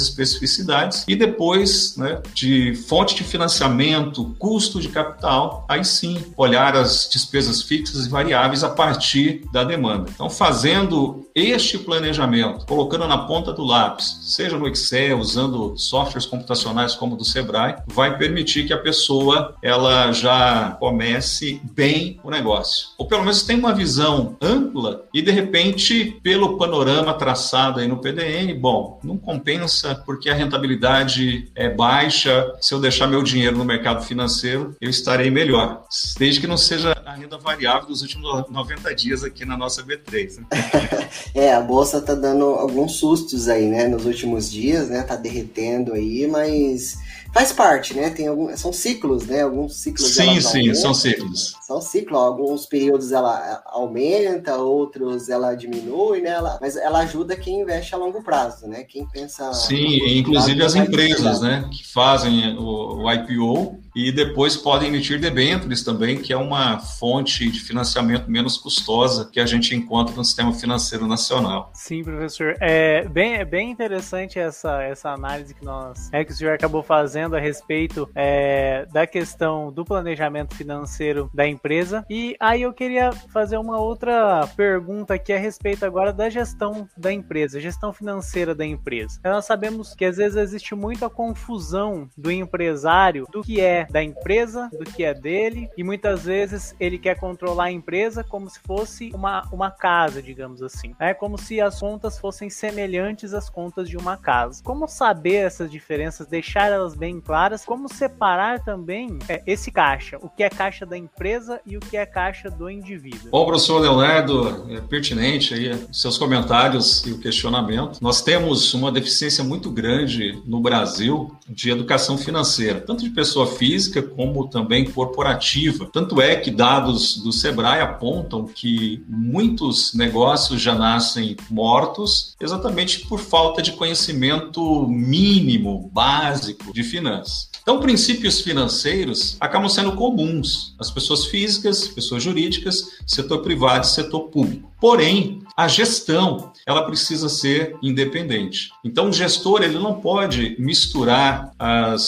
especificidades 0.00 1.04
e 1.08 1.16
depois, 1.16 1.96
né, 1.96 2.22
de 2.32 2.74
fonte 2.88 3.14
de 3.14 3.24
financiamento, 3.24 4.34
custo 4.38 4.80
de 4.80 4.88
capital, 4.88 5.64
aí 5.68 5.84
sim 5.84 6.32
olhar 6.36 6.76
as 6.76 7.08
despesas 7.10 7.63
fixas 7.64 8.06
e 8.06 8.08
variáveis 8.08 8.62
a 8.62 8.70
partir 8.70 9.42
da 9.52 9.64
demanda. 9.64 10.10
Então, 10.14 10.28
fazendo 10.30 11.26
este 11.34 11.78
planejamento, 11.78 12.64
colocando 12.66 13.08
na 13.08 13.18
ponta 13.18 13.52
do 13.52 13.64
lápis, 13.64 14.18
seja 14.22 14.56
no 14.56 14.68
Excel, 14.68 15.18
usando 15.18 15.76
softwares 15.76 16.26
computacionais 16.26 16.94
como 16.94 17.14
o 17.14 17.18
do 17.18 17.24
Sebrae, 17.24 17.76
vai 17.86 18.16
permitir 18.16 18.66
que 18.66 18.72
a 18.72 18.78
pessoa 18.78 19.54
ela 19.62 20.12
já 20.12 20.76
comece 20.78 21.60
bem 21.74 22.20
o 22.22 22.30
negócio. 22.30 22.88
Ou 22.96 23.06
pelo 23.06 23.22
menos 23.22 23.42
tenha 23.42 23.58
uma 23.58 23.74
visão 23.74 24.36
ampla 24.40 25.04
e 25.12 25.20
de 25.20 25.30
repente, 25.30 26.18
pelo 26.22 26.56
panorama 26.56 27.14
traçado 27.14 27.80
aí 27.80 27.88
no 27.88 27.98
PDN, 27.98 28.54
bom, 28.54 29.00
não 29.02 29.16
compensa 29.16 29.94
porque 30.06 30.30
a 30.30 30.34
rentabilidade 30.34 31.50
é 31.54 31.68
baixa. 31.68 32.52
Se 32.60 32.74
eu 32.74 32.80
deixar 32.80 33.06
meu 33.06 33.22
dinheiro 33.22 33.56
no 33.56 33.64
mercado 33.64 34.04
financeiro, 34.04 34.76
eu 34.80 34.90
estarei 34.90 35.30
melhor. 35.30 35.82
Desde 36.18 36.40
que 36.40 36.46
não 36.46 36.56
seja 36.56 36.96
a 37.04 37.12
renda 37.12 37.38
variável 37.38 37.53
dos 37.86 38.02
últimos 38.02 38.50
90 38.50 38.94
dias 38.94 39.24
aqui 39.24 39.44
na 39.44 39.56
nossa 39.56 39.82
B3. 39.82 40.38
Né? 40.38 40.46
é, 41.34 41.54
a 41.54 41.60
bolsa 41.60 42.00
tá 42.00 42.14
dando 42.14 42.44
alguns 42.44 42.96
sustos 42.96 43.48
aí, 43.48 43.68
né, 43.68 43.88
nos 43.88 44.04
últimos 44.04 44.50
dias, 44.50 44.88
né? 44.88 45.02
Tá 45.02 45.16
derretendo 45.16 45.92
aí, 45.92 46.26
mas 46.26 46.98
faz 47.34 47.52
parte, 47.52 47.94
né? 47.94 48.10
Tem 48.10 48.28
alguns, 48.28 48.60
são 48.60 48.72
ciclos, 48.72 49.26
né? 49.26 49.42
Alguns 49.42 49.76
ciclos. 49.76 50.14
Sim, 50.14 50.40
sim, 50.40 50.58
aumentam, 50.58 50.74
são 50.74 50.94
ciclos. 50.94 51.56
São 51.66 51.80
ciclos. 51.80 52.20
Alguns 52.20 52.64
períodos 52.66 53.10
ela 53.10 53.62
aumenta, 53.66 54.56
outros 54.56 55.28
ela 55.28 55.54
diminui, 55.54 56.20
né? 56.20 56.30
Ela, 56.30 56.58
mas 56.60 56.76
ela 56.76 57.00
ajuda 57.00 57.36
quem 57.36 57.60
investe 57.60 57.94
a 57.94 57.98
longo 57.98 58.22
prazo, 58.22 58.68
né? 58.68 58.84
Quem 58.84 59.06
pensa. 59.08 59.52
Sim, 59.52 60.18
inclusive 60.18 60.62
as 60.62 60.76
empresas, 60.76 61.40
né? 61.40 61.68
Que 61.72 61.86
fazem 61.86 62.56
o, 62.56 63.02
o 63.02 63.12
IPO 63.12 63.83
e 63.94 64.10
depois 64.10 64.56
podem 64.56 64.88
emitir 64.88 65.20
debêntures 65.20 65.82
também, 65.82 66.18
que 66.20 66.32
é 66.32 66.36
uma 66.36 66.78
fonte 66.80 67.50
de 67.50 67.60
financiamento 67.60 68.30
menos 68.30 68.58
custosa 68.58 69.28
que 69.30 69.38
a 69.38 69.46
gente 69.46 69.74
encontra 69.74 70.14
no 70.14 70.24
sistema 70.24 70.52
financeiro 70.52 71.06
nacional. 71.06 71.70
Sim, 71.74 72.02
professor. 72.02 72.56
É 72.60 73.06
bem, 73.08 73.34
é 73.34 73.44
bem 73.44 73.70
interessante 73.70 74.38
essa, 74.38 74.82
essa 74.82 75.10
análise 75.10 75.54
que 75.54 75.64
nós 75.64 76.08
é 76.12 76.24
que 76.24 76.32
o 76.32 76.34
senhor 76.34 76.54
acabou 76.54 76.82
fazendo 76.82 77.36
a 77.36 77.40
respeito 77.40 78.08
é, 78.14 78.86
da 78.92 79.06
questão 79.06 79.72
do 79.72 79.84
planejamento 79.84 80.54
financeiro 80.54 81.30
da 81.32 81.46
empresa. 81.46 82.04
E 82.10 82.36
aí 82.40 82.62
eu 82.62 82.72
queria 82.72 83.12
fazer 83.32 83.58
uma 83.58 83.78
outra 83.78 84.48
pergunta 84.56 85.14
aqui 85.14 85.32
a 85.32 85.38
respeito 85.38 85.84
agora 85.84 86.12
da 86.12 86.28
gestão 86.28 86.88
da 86.96 87.12
empresa, 87.12 87.60
gestão 87.60 87.92
financeira 87.92 88.54
da 88.54 88.66
empresa. 88.66 89.20
Nós 89.24 89.44
sabemos 89.44 89.94
que 89.94 90.04
às 90.04 90.16
vezes 90.16 90.36
existe 90.36 90.74
muita 90.74 91.08
confusão 91.08 92.08
do 92.16 92.30
empresário 92.30 93.26
do 93.30 93.42
que 93.42 93.60
é 93.60 93.83
da 93.90 94.02
empresa, 94.02 94.68
do 94.72 94.84
que 94.84 95.04
é 95.04 95.14
dele, 95.14 95.68
e 95.76 95.82
muitas 95.82 96.24
vezes 96.24 96.74
ele 96.78 96.98
quer 96.98 97.18
controlar 97.18 97.64
a 97.64 97.72
empresa 97.72 98.24
como 98.24 98.48
se 98.48 98.60
fosse 98.60 99.10
uma, 99.14 99.46
uma 99.52 99.70
casa, 99.70 100.22
digamos 100.22 100.62
assim. 100.62 100.94
É 100.98 101.14
como 101.14 101.38
se 101.38 101.60
as 101.60 101.80
contas 101.80 102.18
fossem 102.18 102.50
semelhantes 102.50 103.34
às 103.34 103.48
contas 103.48 103.88
de 103.88 103.96
uma 103.96 104.16
casa. 104.16 104.62
Como 104.62 104.88
saber 104.88 105.36
essas 105.36 105.70
diferenças, 105.70 106.26
deixar 106.26 106.70
elas 106.70 106.94
bem 106.94 107.20
claras, 107.20 107.64
como 107.64 107.92
separar 107.92 108.64
também 108.64 109.18
é, 109.28 109.42
esse 109.46 109.70
caixa, 109.70 110.18
o 110.20 110.28
que 110.28 110.42
é 110.42 110.50
caixa 110.50 110.86
da 110.86 110.96
empresa 110.96 111.60
e 111.66 111.76
o 111.76 111.80
que 111.80 111.96
é 111.96 112.06
caixa 112.06 112.50
do 112.50 112.70
indivíduo. 112.70 113.30
Bom, 113.30 113.46
professor 113.46 113.80
Leonardo, 113.80 114.66
é 114.70 114.80
pertinente 114.80 115.54
aí 115.54 115.86
seus 115.92 116.18
comentários 116.18 117.04
e 117.06 117.12
o 117.12 117.18
questionamento. 117.18 117.98
Nós 118.00 118.22
temos 118.22 118.72
uma 118.74 118.90
deficiência 118.90 119.42
muito 119.44 119.70
grande 119.70 120.42
no 120.46 120.60
Brasil 120.60 121.36
de 121.48 121.70
educação 121.70 122.16
financeira, 122.16 122.80
tanto 122.80 123.04
de 123.04 123.10
pessoa 123.10 123.46
física 123.46 123.73
física 123.74 124.00
como 124.00 124.48
também 124.48 124.84
corporativa. 124.84 125.88
Tanto 125.92 126.20
é 126.20 126.36
que 126.36 126.50
dados 126.50 127.16
do 127.16 127.32
Sebrae 127.32 127.80
apontam 127.80 128.46
que 128.46 129.02
muitos 129.08 129.94
negócios 129.94 130.62
já 130.62 130.74
nascem 130.76 131.36
mortos 131.50 132.36
exatamente 132.40 133.00
por 133.06 133.18
falta 133.18 133.60
de 133.60 133.72
conhecimento 133.72 134.86
mínimo, 134.88 135.90
básico 135.92 136.72
de 136.72 136.84
finanças. 136.84 137.50
Então, 137.60 137.80
princípios 137.80 138.42
financeiros 138.42 139.36
acabam 139.40 139.68
sendo 139.68 139.92
comuns 139.92 140.74
às 140.78 140.90
pessoas 140.90 141.24
físicas, 141.24 141.88
pessoas 141.88 142.22
jurídicas, 142.22 142.90
setor 143.06 143.38
privado 143.38 143.86
e 143.86 143.88
setor 143.88 144.28
público. 144.28 144.73
Porém, 144.84 145.40
a 145.56 145.66
gestão, 145.66 146.52
ela 146.66 146.84
precisa 146.84 147.26
ser 147.26 147.74
independente. 147.82 148.68
Então, 148.84 149.08
o 149.08 149.12
gestor, 149.14 149.62
ele 149.62 149.78
não 149.78 149.94
pode 149.94 150.56
misturar 150.58 151.54
as 151.58 152.02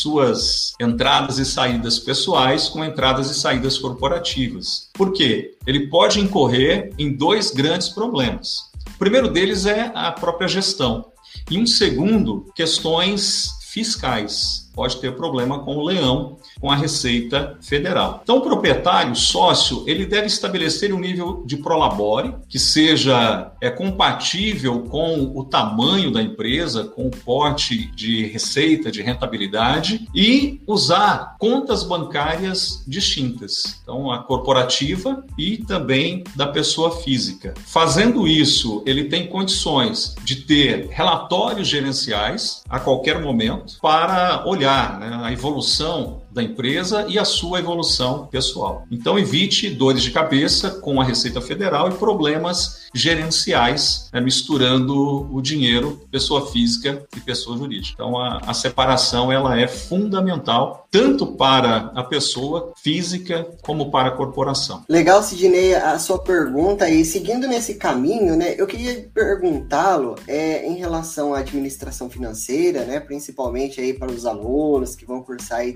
suas 0.00 0.72
entradas 0.80 1.36
e 1.36 1.44
saídas 1.44 1.98
pessoais 1.98 2.70
com 2.70 2.82
entradas 2.82 3.30
e 3.30 3.38
saídas 3.38 3.76
corporativas. 3.76 4.88
Por 4.94 5.12
quê? 5.12 5.58
Ele 5.66 5.88
pode 5.88 6.20
incorrer 6.20 6.90
em 6.98 7.14
dois 7.14 7.50
grandes 7.50 7.90
problemas. 7.90 8.70
O 8.94 8.98
primeiro 8.98 9.28
deles 9.28 9.66
é 9.66 9.92
a 9.94 10.10
própria 10.10 10.48
gestão. 10.48 11.12
E 11.50 11.58
um 11.58 11.66
segundo, 11.66 12.50
questões 12.54 13.50
fiscais. 13.72 14.70
Pode 14.74 14.96
ter 15.02 15.14
problema 15.14 15.62
com 15.62 15.76
o 15.76 15.84
leão 15.84 16.38
com 16.60 16.70
a 16.70 16.76
Receita 16.76 17.56
Federal. 17.60 18.20
Então, 18.22 18.38
o 18.38 18.40
proprietário, 18.40 19.12
o 19.12 19.16
sócio, 19.16 19.84
ele 19.86 20.06
deve 20.06 20.26
estabelecer 20.26 20.92
um 20.92 20.98
nível 20.98 21.42
de 21.46 21.56
prolabore 21.56 22.34
que 22.48 22.58
seja 22.58 23.52
é, 23.60 23.70
compatível 23.70 24.80
com 24.82 25.32
o 25.34 25.44
tamanho 25.44 26.10
da 26.10 26.22
empresa, 26.22 26.84
com 26.84 27.06
o 27.06 27.10
porte 27.10 27.90
de 27.94 28.26
receita, 28.26 28.90
de 28.90 29.02
rentabilidade 29.02 30.08
e 30.14 30.60
usar 30.66 31.36
contas 31.38 31.82
bancárias 31.82 32.84
distintas. 32.86 33.80
Então, 33.82 34.10
a 34.10 34.22
corporativa 34.22 35.24
e 35.38 35.58
também 35.58 36.24
da 36.34 36.46
pessoa 36.46 36.90
física. 37.02 37.54
Fazendo 37.66 38.26
isso, 38.26 38.82
ele 38.86 39.04
tem 39.04 39.26
condições 39.26 40.14
de 40.24 40.36
ter 40.36 40.88
relatórios 40.90 41.68
gerenciais 41.68 42.62
a 42.68 42.78
qualquer 42.78 43.20
momento 43.20 43.78
para 43.80 44.44
olhar 44.46 44.98
né, 44.98 45.20
a 45.22 45.32
evolução 45.32 46.21
da 46.32 46.42
empresa 46.42 47.06
e 47.08 47.18
a 47.18 47.24
sua 47.24 47.58
evolução 47.58 48.26
pessoal. 48.26 48.86
Então, 48.90 49.18
evite 49.18 49.70
dores 49.70 50.02
de 50.02 50.10
cabeça 50.10 50.70
com 50.70 51.00
a 51.00 51.04
Receita 51.04 51.40
Federal 51.40 51.88
e 51.88 51.94
problemas 51.94 52.82
gerenciais, 52.94 54.08
né, 54.12 54.20
misturando 54.20 55.32
o 55.34 55.40
dinheiro, 55.40 56.00
pessoa 56.10 56.50
física 56.50 57.04
e 57.16 57.20
pessoa 57.20 57.56
jurídica. 57.56 57.94
Então, 57.94 58.18
a, 58.18 58.38
a 58.46 58.54
separação 58.54 59.32
ela 59.32 59.58
é 59.58 59.66
fundamental 59.66 60.86
tanto 60.90 61.26
para 61.26 61.90
a 61.94 62.04
pessoa 62.04 62.74
física 62.76 63.48
como 63.62 63.90
para 63.90 64.08
a 64.08 64.10
corporação. 64.10 64.84
Legal, 64.88 65.22
Sidney, 65.22 65.74
a 65.74 65.98
sua 65.98 66.18
pergunta 66.18 66.88
e 66.88 67.02
seguindo 67.02 67.48
nesse 67.48 67.76
caminho, 67.76 68.36
né, 68.36 68.54
eu 68.58 68.66
queria 68.66 69.08
perguntá-lo 69.14 70.16
é, 70.28 70.66
em 70.66 70.76
relação 70.76 71.34
à 71.34 71.38
administração 71.38 72.10
financeira, 72.10 72.84
né, 72.84 73.00
principalmente 73.00 73.80
aí 73.80 73.94
para 73.94 74.12
os 74.12 74.26
alunos 74.26 74.94
que 74.94 75.06
vão 75.06 75.22
cursar 75.22 75.60
aí 75.60 75.72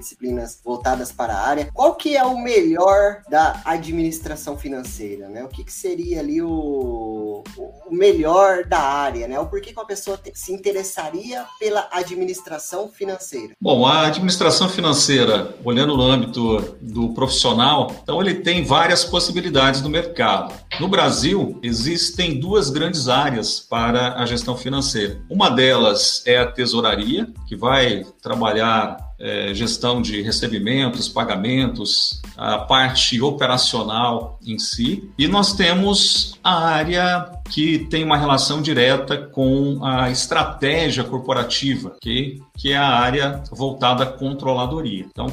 voltadas 0.64 1.12
para 1.12 1.34
a 1.34 1.46
área. 1.46 1.68
Qual 1.72 1.94
que 1.94 2.16
é 2.16 2.24
o 2.24 2.38
melhor 2.38 3.22
da 3.28 3.60
administração 3.64 4.56
financeira, 4.56 5.28
né? 5.28 5.44
O 5.44 5.48
que, 5.48 5.64
que 5.64 5.72
seria 5.72 6.20
ali 6.20 6.40
o, 6.42 7.42
o 7.56 7.94
melhor 7.94 8.64
da 8.64 8.78
área, 8.78 9.26
né? 9.26 9.38
O 9.38 9.46
porquê 9.46 9.72
que 9.72 9.78
uma 9.78 9.86
pessoa 9.86 10.20
se 10.34 10.52
interessaria 10.52 11.44
pela 11.58 11.88
administração 11.92 12.88
financeira? 12.88 13.54
Bom, 13.60 13.86
a 13.86 14.06
administração 14.06 14.68
financeira, 14.68 15.54
olhando 15.64 15.96
no 15.96 16.02
âmbito 16.02 16.76
do 16.80 17.12
profissional, 17.14 17.92
então 18.02 18.20
ele 18.20 18.34
tem 18.36 18.64
várias 18.64 19.04
possibilidades 19.04 19.80
no 19.80 19.88
mercado. 19.88 20.54
No 20.80 20.88
Brasil, 20.88 21.58
existem 21.62 22.38
duas 22.38 22.70
grandes 22.70 23.08
áreas 23.08 23.60
para 23.60 24.14
a 24.14 24.26
gestão 24.26 24.56
financeira. 24.56 25.20
Uma 25.30 25.50
delas 25.50 26.22
é 26.26 26.38
a 26.38 26.46
tesouraria, 26.46 27.28
que 27.48 27.56
vai 27.56 28.04
trabalhar 28.22 29.05
é, 29.18 29.54
gestão 29.54 30.02
de 30.02 30.20
recebimentos, 30.22 31.08
pagamentos, 31.08 32.20
a 32.36 32.58
parte 32.58 33.20
operacional 33.20 34.38
em 34.46 34.58
si. 34.58 35.10
E 35.18 35.26
nós 35.26 35.54
temos 35.54 36.38
a 36.42 36.66
área 36.66 37.35
que 37.50 37.80
tem 37.90 38.04
uma 38.04 38.16
relação 38.16 38.60
direta 38.60 39.16
com 39.16 39.84
a 39.84 40.10
estratégia 40.10 41.04
corporativa, 41.04 41.90
okay? 41.96 42.40
que 42.56 42.72
é 42.72 42.76
a 42.76 42.88
área 42.88 43.42
voltada 43.50 44.04
à 44.04 44.06
controladoria. 44.06 45.06
Então, 45.10 45.26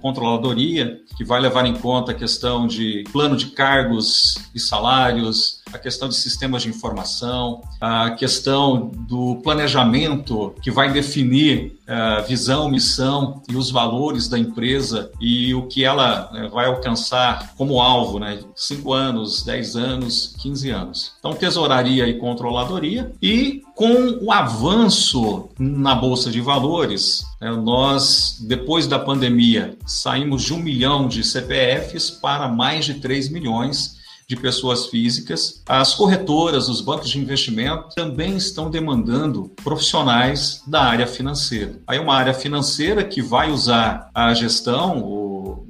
controladoria, 0.00 0.98
que 1.16 1.24
vai 1.24 1.40
levar 1.40 1.66
em 1.66 1.74
conta 1.74 2.12
a 2.12 2.14
questão 2.14 2.66
de 2.66 3.04
plano 3.12 3.36
de 3.36 3.46
cargos 3.46 4.34
e 4.54 4.60
salários, 4.60 5.62
a 5.72 5.78
questão 5.78 6.08
de 6.08 6.16
sistemas 6.16 6.62
de 6.62 6.68
informação, 6.68 7.62
a 7.80 8.10
questão 8.10 8.90
do 9.08 9.36
planejamento 9.36 10.54
que 10.62 10.70
vai 10.70 10.92
definir 10.92 11.78
a 11.86 12.18
eh, 12.18 12.22
visão, 12.22 12.68
missão 12.68 13.42
e 13.48 13.56
os 13.56 13.70
valores 13.70 14.28
da 14.28 14.38
empresa 14.38 15.10
e 15.20 15.54
o 15.54 15.66
que 15.66 15.84
ela 15.84 16.30
né, 16.32 16.48
vai 16.52 16.66
alcançar 16.66 17.54
como 17.56 17.80
alvo, 17.80 18.18
né? 18.18 18.38
5 18.54 18.92
anos, 18.92 19.42
10 19.42 19.76
anos, 19.76 20.34
15 20.40 20.70
anos. 20.70 21.12
Então, 21.22 21.34
tesouraria 21.34 22.08
e 22.08 22.18
controladoria. 22.18 23.12
E 23.22 23.62
com 23.76 24.18
o 24.20 24.32
avanço 24.32 25.50
na 25.56 25.94
Bolsa 25.94 26.32
de 26.32 26.40
Valores, 26.40 27.22
né, 27.40 27.48
nós, 27.52 28.38
depois 28.40 28.88
da 28.88 28.98
pandemia, 28.98 29.76
saímos 29.86 30.42
de 30.42 30.52
um 30.52 30.58
milhão 30.58 31.06
de 31.06 31.22
CPFs 31.22 32.10
para 32.10 32.48
mais 32.48 32.84
de 32.84 32.94
3 32.94 33.28
milhões 33.28 34.02
de 34.26 34.34
pessoas 34.34 34.86
físicas. 34.86 35.62
As 35.66 35.94
corretoras, 35.94 36.68
os 36.68 36.80
bancos 36.80 37.10
de 37.10 37.20
investimento 37.20 37.94
também 37.94 38.36
estão 38.36 38.68
demandando 38.68 39.52
profissionais 39.62 40.62
da 40.66 40.82
área 40.82 41.06
financeira. 41.06 41.78
Aí 41.86 42.00
uma 42.00 42.16
área 42.16 42.34
financeira 42.34 43.04
que 43.04 43.22
vai 43.22 43.52
usar 43.52 44.10
a 44.14 44.34
gestão, 44.34 45.00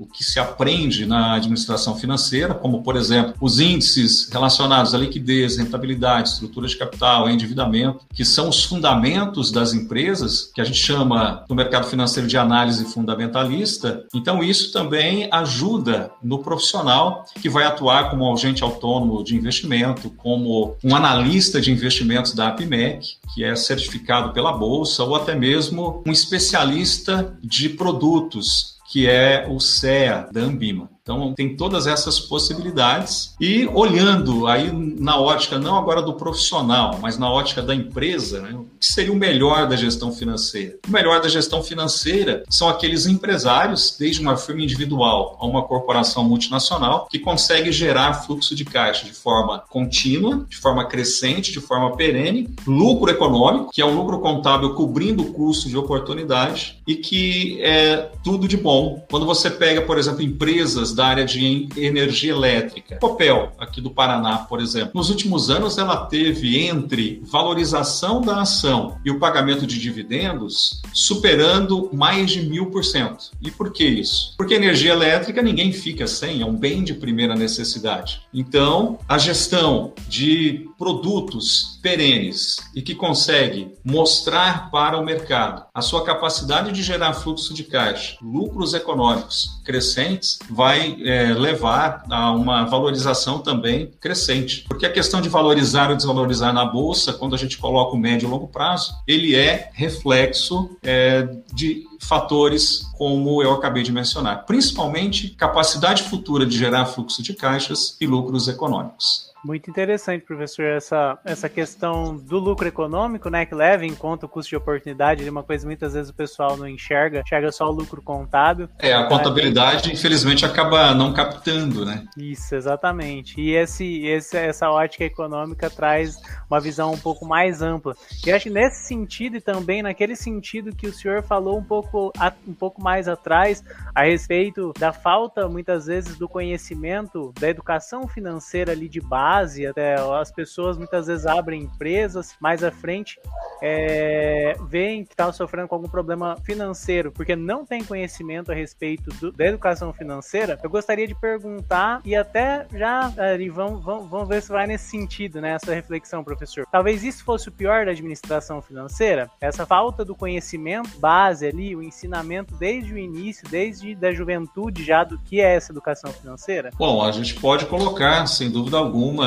o, 0.02 0.06
que 0.06 0.24
se 0.24 0.38
aprende 0.38 1.06
na 1.06 1.34
administração 1.34 1.96
financeira, 1.96 2.54
como 2.54 2.82
por 2.82 2.96
exemplo 2.96 3.34
os 3.40 3.60
índices 3.60 4.28
relacionados 4.30 4.94
à 4.94 4.98
liquidez, 4.98 5.56
rentabilidade, 5.56 6.30
estrutura 6.30 6.66
de 6.66 6.76
capital, 6.76 7.28
endividamento, 7.28 8.04
que 8.12 8.24
são 8.24 8.48
os 8.48 8.64
fundamentos 8.64 9.50
das 9.50 9.72
empresas, 9.72 10.50
que 10.54 10.60
a 10.60 10.64
gente 10.64 10.78
chama 10.78 11.44
no 11.48 11.54
mercado 11.54 11.86
financeiro 11.86 12.28
de 12.28 12.36
análise 12.36 12.84
fundamentalista. 12.86 14.04
Então 14.14 14.42
isso 14.42 14.72
também 14.72 15.28
ajuda 15.32 16.10
no 16.22 16.38
profissional 16.38 17.24
que 17.40 17.48
vai 17.48 17.64
atuar 17.64 18.10
como 18.10 18.32
agente 18.32 18.62
autônomo 18.62 19.22
de 19.22 19.36
investimento, 19.36 20.10
como 20.10 20.76
um 20.82 20.94
analista 20.94 21.60
de 21.60 21.70
investimentos 21.70 22.34
da 22.34 22.48
APMEC, 22.48 23.16
que 23.34 23.44
é 23.44 23.54
certificado 23.54 24.32
pela 24.32 24.52
Bolsa, 24.52 25.04
ou 25.04 25.14
até 25.14 25.34
mesmo 25.34 26.02
um 26.06 26.12
especialista 26.12 27.36
de 27.42 27.68
produtos, 27.68 28.76
que 28.92 29.08
é 29.08 29.46
o 29.48 29.58
CEA 29.58 30.28
da 30.30 30.42
Ambima. 30.42 30.90
Então, 31.02 31.34
tem 31.34 31.56
todas 31.56 31.88
essas 31.88 32.20
possibilidades. 32.20 33.34
E 33.40 33.66
olhando 33.74 34.46
aí 34.46 34.70
na 34.72 35.18
ótica, 35.18 35.58
não 35.58 35.76
agora 35.76 36.00
do 36.00 36.14
profissional, 36.14 36.98
mas 37.02 37.18
na 37.18 37.30
ótica 37.30 37.60
da 37.60 37.74
empresa, 37.74 38.40
né, 38.40 38.52
o 38.52 38.66
que 38.78 38.86
seria 38.86 39.12
o 39.12 39.16
melhor 39.16 39.66
da 39.66 39.74
gestão 39.74 40.12
financeira? 40.12 40.78
O 40.86 40.90
melhor 40.90 41.20
da 41.20 41.28
gestão 41.28 41.62
financeira 41.62 42.44
são 42.48 42.68
aqueles 42.68 43.06
empresários, 43.06 43.96
desde 43.98 44.20
uma 44.20 44.36
firma 44.36 44.62
individual 44.62 45.36
a 45.40 45.46
uma 45.46 45.62
corporação 45.64 46.22
multinacional, 46.22 47.08
que 47.10 47.18
consegue 47.18 47.72
gerar 47.72 48.14
fluxo 48.14 48.54
de 48.54 48.64
caixa 48.64 49.04
de 49.04 49.12
forma 49.12 49.58
contínua, 49.68 50.46
de 50.48 50.56
forma 50.56 50.84
crescente, 50.84 51.50
de 51.50 51.60
forma 51.60 51.96
perene, 51.96 52.54
lucro 52.64 53.10
econômico, 53.10 53.70
que 53.72 53.82
é 53.82 53.84
um 53.84 53.96
lucro 53.96 54.20
contábil 54.20 54.74
cobrindo 54.74 55.24
o 55.24 55.32
custo 55.32 55.68
de 55.68 55.76
oportunidade 55.76 56.80
e 56.86 56.94
que 56.94 57.60
é 57.60 58.08
tudo 58.22 58.46
de 58.46 58.56
bom. 58.56 59.04
Quando 59.10 59.26
você 59.26 59.50
pega, 59.50 59.82
por 59.82 59.98
exemplo, 59.98 60.22
empresas 60.22 60.91
da 60.92 61.06
área 61.06 61.24
de 61.24 61.68
energia 61.76 62.32
elétrica. 62.32 62.96
Copel, 62.96 63.52
aqui 63.58 63.80
do 63.80 63.90
Paraná, 63.90 64.38
por 64.38 64.60
exemplo. 64.60 64.92
Nos 64.94 65.10
últimos 65.10 65.50
anos, 65.50 65.78
ela 65.78 66.06
teve 66.06 66.66
entre 66.66 67.20
valorização 67.24 68.20
da 68.20 68.40
ação 68.40 68.98
e 69.04 69.10
o 69.10 69.18
pagamento 69.18 69.66
de 69.66 69.78
dividendos 69.78 70.80
superando 70.92 71.90
mais 71.92 72.30
de 72.30 72.42
mil 72.42 72.66
por 72.66 72.84
cento. 72.84 73.30
E 73.40 73.50
por 73.50 73.72
que 73.72 73.84
isso? 73.84 74.34
Porque 74.36 74.54
energia 74.54 74.92
elétrica 74.92 75.42
ninguém 75.42 75.72
fica 75.72 76.06
sem, 76.06 76.42
é 76.42 76.46
um 76.46 76.56
bem 76.56 76.82
de 76.82 76.94
primeira 76.94 77.34
necessidade. 77.34 78.22
Então, 78.32 78.98
a 79.08 79.18
gestão 79.18 79.92
de 80.08 80.68
produtos 80.78 81.78
perenes 81.82 82.56
e 82.74 82.82
que 82.82 82.94
consegue 82.94 83.72
mostrar 83.84 84.70
para 84.70 84.98
o 84.98 85.04
mercado 85.04 85.64
a 85.74 85.80
sua 85.80 86.04
capacidade 86.04 86.72
de 86.72 86.82
gerar 86.82 87.12
fluxo 87.12 87.54
de 87.54 87.64
caixa, 87.64 88.16
lucros 88.22 88.74
econômicos 88.74 89.60
crescentes, 89.64 90.38
vai 90.50 90.81
é, 91.04 91.32
levar 91.34 92.04
a 92.10 92.32
uma 92.32 92.64
valorização 92.64 93.38
também 93.38 93.90
crescente. 94.00 94.64
Porque 94.68 94.86
a 94.86 94.92
questão 94.92 95.20
de 95.20 95.28
valorizar 95.28 95.90
ou 95.90 95.96
desvalorizar 95.96 96.52
na 96.52 96.64
bolsa, 96.64 97.12
quando 97.12 97.34
a 97.34 97.38
gente 97.38 97.58
coloca 97.58 97.94
o 97.94 97.98
médio 97.98 98.26
e 98.26 98.30
longo 98.30 98.48
prazo, 98.48 98.94
ele 99.06 99.34
é 99.34 99.70
reflexo 99.72 100.70
é, 100.82 101.28
de 101.52 101.84
fatores 102.00 102.82
como 102.98 103.42
eu 103.42 103.52
acabei 103.52 103.82
de 103.82 103.92
mencionar, 103.92 104.44
principalmente 104.44 105.30
capacidade 105.30 106.02
futura 106.02 106.44
de 106.44 106.56
gerar 106.58 106.86
fluxo 106.86 107.22
de 107.22 107.32
caixas 107.34 107.96
e 108.00 108.06
lucros 108.06 108.48
econômicos. 108.48 109.31
Muito 109.44 109.68
interessante, 109.68 110.24
professor, 110.24 110.64
essa, 110.64 111.18
essa 111.24 111.48
questão 111.48 112.16
do 112.16 112.38
lucro 112.38 112.68
econômico, 112.68 113.28
né, 113.28 113.44
que 113.44 113.54
leva 113.54 113.84
em 113.84 113.94
conta 113.94 114.26
o 114.26 114.28
custo 114.28 114.50
de 114.50 114.56
oportunidade, 114.56 115.26
é 115.26 115.30
uma 115.30 115.42
coisa 115.42 115.62
que 115.62 115.66
muitas 115.66 115.94
vezes 115.94 116.10
o 116.10 116.14
pessoal 116.14 116.56
não 116.56 116.68
enxerga, 116.68 117.20
enxerga 117.20 117.50
só 117.50 117.68
o 117.68 117.72
lucro 117.72 118.00
contábil. 118.00 118.68
É, 118.78 118.92
a 118.92 119.06
contabilidade, 119.06 119.90
é, 119.90 119.92
infelizmente, 119.92 120.46
acaba 120.46 120.94
não 120.94 121.12
captando, 121.12 121.84
né? 121.84 122.04
Isso, 122.16 122.54
exatamente. 122.54 123.40
E 123.40 123.50
esse, 123.50 124.06
esse, 124.06 124.36
essa 124.36 124.70
ótica 124.70 125.04
econômica 125.04 125.68
traz 125.68 126.20
uma 126.48 126.60
visão 126.60 126.92
um 126.92 126.98
pouco 126.98 127.26
mais 127.26 127.62
ampla. 127.62 127.96
E 128.24 128.30
acho 128.30 128.44
que 128.44 128.50
nesse 128.50 128.86
sentido 128.86 129.36
e 129.36 129.40
também 129.40 129.82
naquele 129.82 130.14
sentido 130.14 130.74
que 130.74 130.86
o 130.86 130.92
senhor 130.92 131.22
falou 131.22 131.58
um 131.58 131.64
pouco, 131.64 132.12
um 132.46 132.54
pouco 132.54 132.80
mais 132.80 133.08
atrás, 133.08 133.64
a 133.92 134.04
respeito 134.04 134.72
da 134.78 134.92
falta, 134.92 135.48
muitas 135.48 135.86
vezes, 135.86 136.16
do 136.16 136.28
conhecimento 136.28 137.32
da 137.40 137.48
educação 137.48 138.06
financeira 138.06 138.70
ali 138.70 138.88
de 138.88 139.00
base, 139.00 139.31
até 139.70 139.94
as 139.94 140.30
pessoas 140.30 140.76
muitas 140.76 141.06
vezes 141.06 141.26
abrem 141.26 141.62
empresas, 141.62 142.34
mais 142.40 142.62
à 142.62 142.70
frente 142.70 143.18
é, 143.62 144.56
veem 144.68 145.04
que 145.04 145.12
estão 145.12 145.32
sofrendo 145.32 145.68
com 145.68 145.76
algum 145.76 145.88
problema 145.88 146.36
financeiro, 146.44 147.12
porque 147.12 147.36
não 147.36 147.64
tem 147.64 147.84
conhecimento 147.84 148.50
a 148.50 148.54
respeito 148.54 149.10
do, 149.14 149.32
da 149.32 149.46
educação 149.46 149.92
financeira, 149.92 150.58
eu 150.62 150.68
gostaria 150.68 151.06
de 151.06 151.14
perguntar 151.14 152.00
e 152.04 152.16
até 152.16 152.66
já, 152.74 153.12
Ari, 153.16 153.48
vamos, 153.48 153.84
vamos, 153.84 154.10
vamos 154.10 154.28
ver 154.28 154.42
se 154.42 154.50
vai 154.50 154.66
nesse 154.66 154.90
sentido, 154.90 155.40
né, 155.40 155.52
essa 155.52 155.72
reflexão, 155.74 156.24
professor. 156.24 156.66
Talvez 156.70 157.04
isso 157.04 157.24
fosse 157.24 157.48
o 157.48 157.52
pior 157.52 157.84
da 157.84 157.92
administração 157.92 158.60
financeira, 158.60 159.30
essa 159.40 159.64
falta 159.64 160.04
do 160.04 160.14
conhecimento 160.14 160.98
base 160.98 161.46
ali, 161.46 161.76
o 161.76 161.82
ensinamento 161.82 162.54
desde 162.56 162.92
o 162.92 162.98
início, 162.98 163.48
desde 163.48 163.94
da 163.94 164.12
juventude 164.12 164.84
já 164.84 165.04
do 165.04 165.18
que 165.18 165.40
é 165.40 165.54
essa 165.54 165.72
educação 165.72 166.12
financeira? 166.12 166.70
Bom, 166.76 167.02
a 167.02 167.12
gente 167.12 167.34
pode 167.34 167.66
colocar, 167.66 168.26
sem 168.26 168.50
dúvida 168.50 168.76
alguma, 168.76 169.21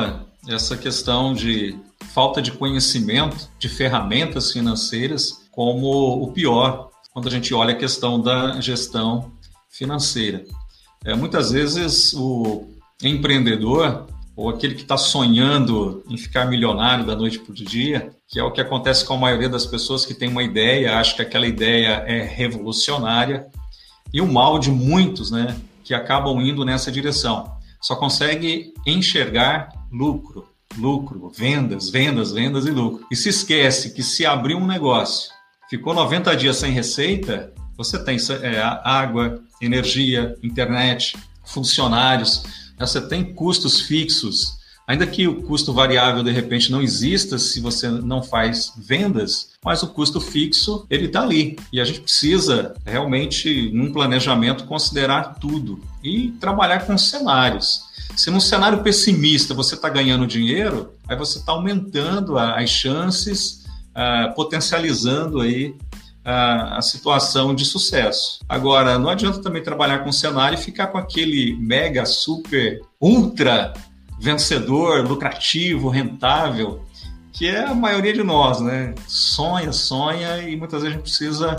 essa 0.47 0.77
questão 0.77 1.33
de 1.33 1.77
falta 2.13 2.41
de 2.41 2.51
conhecimento 2.51 3.49
de 3.57 3.67
ferramentas 3.67 4.51
financeiras 4.51 5.43
como 5.51 6.23
o 6.23 6.31
pior 6.31 6.89
quando 7.11 7.27
a 7.27 7.31
gente 7.31 7.53
olha 7.53 7.73
a 7.73 7.77
questão 7.77 8.21
da 8.21 8.59
gestão 8.59 9.31
financeira. 9.69 10.43
É, 11.03 11.15
muitas 11.15 11.51
vezes 11.51 12.13
o 12.13 12.67
empreendedor 13.01 14.05
ou 14.35 14.49
aquele 14.49 14.75
que 14.75 14.81
está 14.81 14.97
sonhando 14.97 16.03
em 16.09 16.17
ficar 16.17 16.45
milionário 16.45 17.05
da 17.05 17.15
noite 17.15 17.39
para 17.39 17.51
o 17.51 17.55
dia, 17.55 18.11
que 18.27 18.37
é 18.37 18.43
o 18.43 18.51
que 18.51 18.59
acontece 18.59 19.05
com 19.05 19.13
a 19.13 19.17
maioria 19.17 19.47
das 19.47 19.65
pessoas 19.65 20.05
que 20.05 20.13
tem 20.13 20.27
uma 20.27 20.43
ideia, 20.43 20.97
acha 20.97 21.15
que 21.15 21.21
aquela 21.21 21.47
ideia 21.47 22.03
é 22.05 22.21
revolucionária, 22.21 23.47
e 24.13 24.19
o 24.19 24.31
mal 24.31 24.59
de 24.59 24.69
muitos, 24.69 25.31
né, 25.31 25.55
que 25.85 25.93
acabam 25.93 26.41
indo 26.41 26.65
nessa 26.65 26.91
direção 26.91 27.54
só 27.85 27.95
consegue 27.95 28.73
enxergar 28.83 29.69
lucro, 29.91 30.49
lucro, 30.75 31.31
vendas, 31.37 31.87
vendas, 31.91 32.31
vendas 32.31 32.65
e 32.65 32.71
lucro. 32.71 33.05
E 33.11 33.15
se 33.15 33.29
esquece 33.29 33.93
que 33.93 34.01
se 34.01 34.25
abrir 34.25 34.55
um 34.55 34.65
negócio, 34.65 35.29
ficou 35.69 35.93
90 35.93 36.35
dias 36.35 36.57
sem 36.57 36.71
receita, 36.71 37.53
você 37.77 38.03
tem 38.03 38.17
é, 38.41 38.59
água, 38.83 39.39
energia, 39.61 40.35
internet, 40.41 41.15
funcionários, 41.45 42.41
né? 42.79 42.87
você 42.87 42.99
tem 42.99 43.23
custos 43.35 43.81
fixos. 43.81 44.57
Ainda 44.87 45.05
que 45.05 45.27
o 45.27 45.43
custo 45.43 45.71
variável 45.71 46.23
de 46.23 46.31
repente 46.31 46.71
não 46.71 46.81
exista 46.81 47.37
se 47.37 47.59
você 47.59 47.87
não 47.87 48.23
faz 48.23 48.73
vendas, 48.77 49.51
mas 49.63 49.83
o 49.83 49.87
custo 49.89 50.19
fixo 50.19 50.87
ele 50.89 51.05
está 51.05 51.21
ali 51.21 51.55
e 51.71 51.79
a 51.79 51.85
gente 51.85 52.01
precisa 52.01 52.73
realmente 52.83 53.69
num 53.71 53.93
planejamento 53.93 54.65
considerar 54.65 55.35
tudo 55.35 55.79
e 56.05 56.31
trabalhar 56.39 56.85
com 56.85 56.97
cenários. 56.97 57.81
Se 58.15 58.29
num 58.29 58.39
cenário 58.39 58.83
pessimista 58.83 59.53
você 59.53 59.75
está 59.75 59.89
ganhando 59.89 60.27
dinheiro, 60.27 60.93
aí 61.07 61.17
você 61.17 61.39
está 61.39 61.51
aumentando 61.51 62.37
as 62.37 62.69
chances, 62.69 63.65
uh, 63.91 64.33
potencializando 64.35 65.41
aí 65.41 65.75
a, 66.23 66.77
a, 66.77 66.81
situação 66.81 67.53
de 67.53 67.65
sucesso. 67.65 68.39
Agora, 68.47 68.97
não 68.97 69.09
adianta 69.09 69.41
também 69.41 69.61
trabalhar 69.61 69.99
com 69.99 70.11
cenário 70.11 70.57
e 70.57 70.61
ficar 70.61 70.87
com 70.87 70.97
aquele 70.97 71.57
mega, 71.57 72.05
super, 72.05 72.81
ultra 73.01 73.73
vencedor, 74.19 75.05
lucrativo, 75.05 75.89
rentável, 75.89 76.85
que 77.33 77.47
é 77.47 77.65
a 77.65 77.75
maioria 77.75 78.13
de 78.13 78.23
nós, 78.23 78.61
né? 78.61 78.95
Sonha, 79.07 79.73
sonha 79.73 80.41
e 80.47 80.55
muitas 80.55 80.81
vezes 80.81 80.95
a 80.95 80.97
gente 80.97 81.03
precisa 81.03 81.55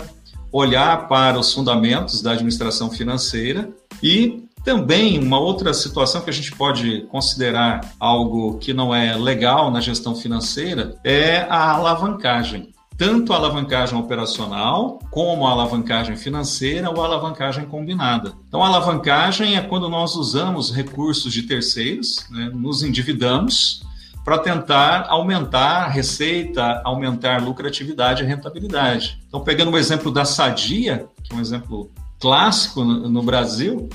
olhar 0.51 1.07
para 1.07 1.39
os 1.39 1.53
fundamentos 1.53 2.21
da 2.21 2.31
administração 2.31 2.89
financeira 2.89 3.69
e 4.01 4.43
também 4.63 5.17
uma 5.17 5.39
outra 5.39 5.73
situação 5.73 6.21
que 6.21 6.29
a 6.29 6.33
gente 6.33 6.51
pode 6.51 7.01
considerar 7.09 7.81
algo 7.99 8.57
que 8.57 8.73
não 8.73 8.93
é 8.93 9.15
legal 9.15 9.71
na 9.71 9.79
gestão 9.79 10.13
financeira 10.13 10.97
é 11.05 11.47
a 11.49 11.71
alavancagem. 11.71 12.73
Tanto 12.97 13.31
a 13.31 13.35
alavancagem 13.35 13.97
operacional, 13.97 14.99
como 15.11 15.45
a 15.45 15.51
alavancagem 15.51 16.17
financeira 16.17 16.89
ou 16.89 16.99
a 16.99 17.05
alavancagem 17.05 17.65
combinada. 17.65 18.33
Então, 18.47 18.63
a 18.63 18.67
alavancagem 18.67 19.55
é 19.55 19.61
quando 19.61 19.87
nós 19.87 20.15
usamos 20.15 20.73
recursos 20.73 21.31
de 21.31 21.43
terceiros, 21.43 22.25
né, 22.29 22.49
nos 22.53 22.81
endividamos 22.81 23.83
para 24.27 24.39
tentar 24.39 25.05
aumentar 25.07 25.85
a 25.85 25.87
receita, 25.87 26.81
aumentar 26.83 27.39
a 27.39 27.41
lucratividade 27.45 28.23
e 28.23 28.25
rentabilidade. 28.25 29.17
Então, 29.25 29.39
pegando 29.39 29.71
o 29.71 29.77
exemplo 29.77 30.11
da 30.11 30.25
Sadia, 30.25 31.07
que 31.23 31.31
é 31.31 31.35
um 31.37 31.39
exemplo 31.39 31.89
clássico 32.19 32.83
no, 32.83 33.07
no 33.07 33.23
Brasil, 33.23 33.87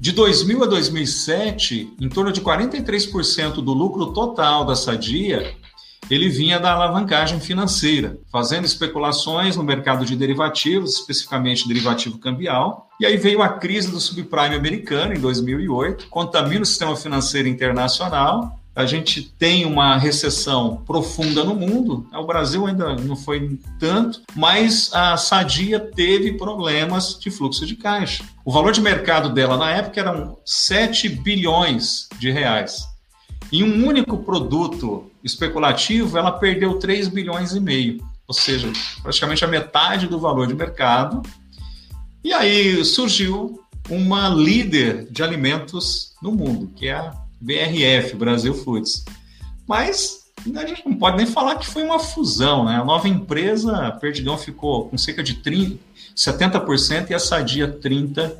de 0.00 0.10
2000 0.10 0.64
a 0.64 0.66
2007, 0.66 1.94
em 2.00 2.08
torno 2.08 2.32
de 2.32 2.40
43% 2.40 3.62
do 3.62 3.72
lucro 3.72 4.06
total 4.12 4.64
da 4.64 4.74
Sadia 4.74 5.54
ele 6.10 6.28
vinha 6.28 6.58
da 6.58 6.72
alavancagem 6.72 7.38
financeira, 7.40 8.18
fazendo 8.30 8.64
especulações 8.64 9.56
no 9.56 9.62
mercado 9.62 10.04
de 10.04 10.16
derivativos, 10.16 10.94
especificamente 10.94 11.66
derivativo 11.66 12.18
cambial. 12.18 12.88
E 13.00 13.06
aí 13.06 13.16
veio 13.16 13.40
a 13.40 13.48
crise 13.48 13.90
do 13.90 14.00
subprime 14.00 14.56
americano 14.56 15.14
em 15.14 15.20
2008, 15.20 16.08
contamina 16.08 16.62
o 16.62 16.66
sistema 16.66 16.96
financeiro 16.96 17.48
internacional 17.48 18.56
a 18.76 18.84
gente 18.84 19.22
tem 19.22 19.64
uma 19.64 19.96
recessão 19.96 20.82
profunda 20.86 21.42
no 21.42 21.54
mundo. 21.54 22.06
O 22.12 22.26
Brasil 22.26 22.66
ainda 22.66 22.94
não 22.94 23.16
foi 23.16 23.58
tanto, 23.80 24.20
mas 24.34 24.92
a 24.92 25.16
Sadia 25.16 25.80
teve 25.80 26.34
problemas 26.34 27.18
de 27.18 27.30
fluxo 27.30 27.64
de 27.64 27.74
caixa. 27.74 28.22
O 28.44 28.52
valor 28.52 28.72
de 28.72 28.82
mercado 28.82 29.30
dela 29.30 29.56
na 29.56 29.70
época 29.70 29.98
eram 29.98 30.36
7 30.44 31.08
bilhões 31.08 32.06
de 32.18 32.30
reais. 32.30 32.86
Em 33.50 33.62
um 33.62 33.86
único 33.86 34.18
produto 34.18 35.10
especulativo, 35.24 36.18
ela 36.18 36.32
perdeu 36.32 36.78
3 36.78 37.08
bilhões 37.08 37.52
e 37.52 37.60
meio, 37.60 38.06
ou 38.28 38.34
seja, 38.34 38.70
praticamente 39.02 39.42
a 39.42 39.48
metade 39.48 40.06
do 40.06 40.20
valor 40.20 40.46
de 40.46 40.54
mercado. 40.54 41.22
E 42.22 42.30
aí 42.30 42.84
surgiu 42.84 43.58
uma 43.88 44.28
líder 44.28 45.10
de 45.10 45.22
alimentos 45.22 46.12
no 46.20 46.32
mundo, 46.32 46.70
que 46.76 46.88
é 46.88 46.94
a 46.94 47.25
BRF, 47.40 48.16
Brasil 48.16 48.54
Foods. 48.54 49.04
Mas 49.66 50.26
a 50.54 50.66
gente 50.66 50.86
não 50.86 50.96
pode 50.96 51.16
nem 51.16 51.26
falar 51.26 51.56
que 51.56 51.66
foi 51.66 51.82
uma 51.82 51.98
fusão, 51.98 52.64
né? 52.64 52.76
A 52.76 52.84
nova 52.84 53.08
empresa, 53.08 53.90
Perdigão 54.00 54.38
ficou 54.38 54.88
com 54.88 54.96
cerca 54.96 55.22
de 55.22 55.34
30, 55.34 55.78
70% 56.14 57.10
e 57.10 57.14
a 57.14 57.18
Sadia 57.18 57.68
30%. 57.68 58.36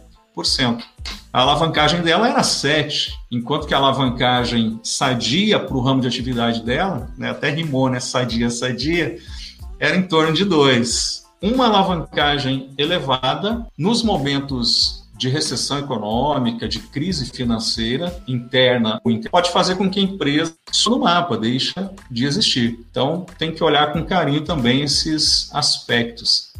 A 1.32 1.40
alavancagem 1.40 2.02
dela 2.02 2.28
era 2.28 2.42
7, 2.42 3.12
enquanto 3.30 3.66
que 3.66 3.74
a 3.74 3.78
alavancagem 3.78 4.78
sadia 4.82 5.58
para 5.58 5.76
o 5.76 5.80
ramo 5.80 6.00
de 6.00 6.08
atividade 6.08 6.62
dela, 6.62 7.10
né, 7.16 7.30
até 7.30 7.50
rimou, 7.50 7.88
né, 7.88 8.00
sadia, 8.00 8.48
sadia, 8.50 9.18
era 9.78 9.96
em 9.96 10.02
torno 10.02 10.32
de 10.32 10.44
2. 10.44 11.24
Uma 11.42 11.66
alavancagem 11.66 12.70
elevada 12.78 13.66
nos 13.76 14.02
momentos 14.02 15.05
de 15.16 15.28
recessão 15.28 15.78
econômica, 15.78 16.68
de 16.68 16.78
crise 16.78 17.26
financeira 17.26 18.16
interna, 18.26 19.00
pode 19.30 19.50
fazer 19.50 19.76
com 19.76 19.90
que 19.90 19.98
a 19.98 20.02
empresa 20.02 20.54
no 20.86 20.98
mapa 20.98 21.36
deixa 21.36 21.90
de 22.10 22.24
existir. 22.24 22.78
Então, 22.90 23.26
tem 23.38 23.52
que 23.52 23.64
olhar 23.64 23.92
com 23.92 24.04
carinho 24.04 24.42
também 24.42 24.82
esses 24.82 25.52
aspectos, 25.54 26.52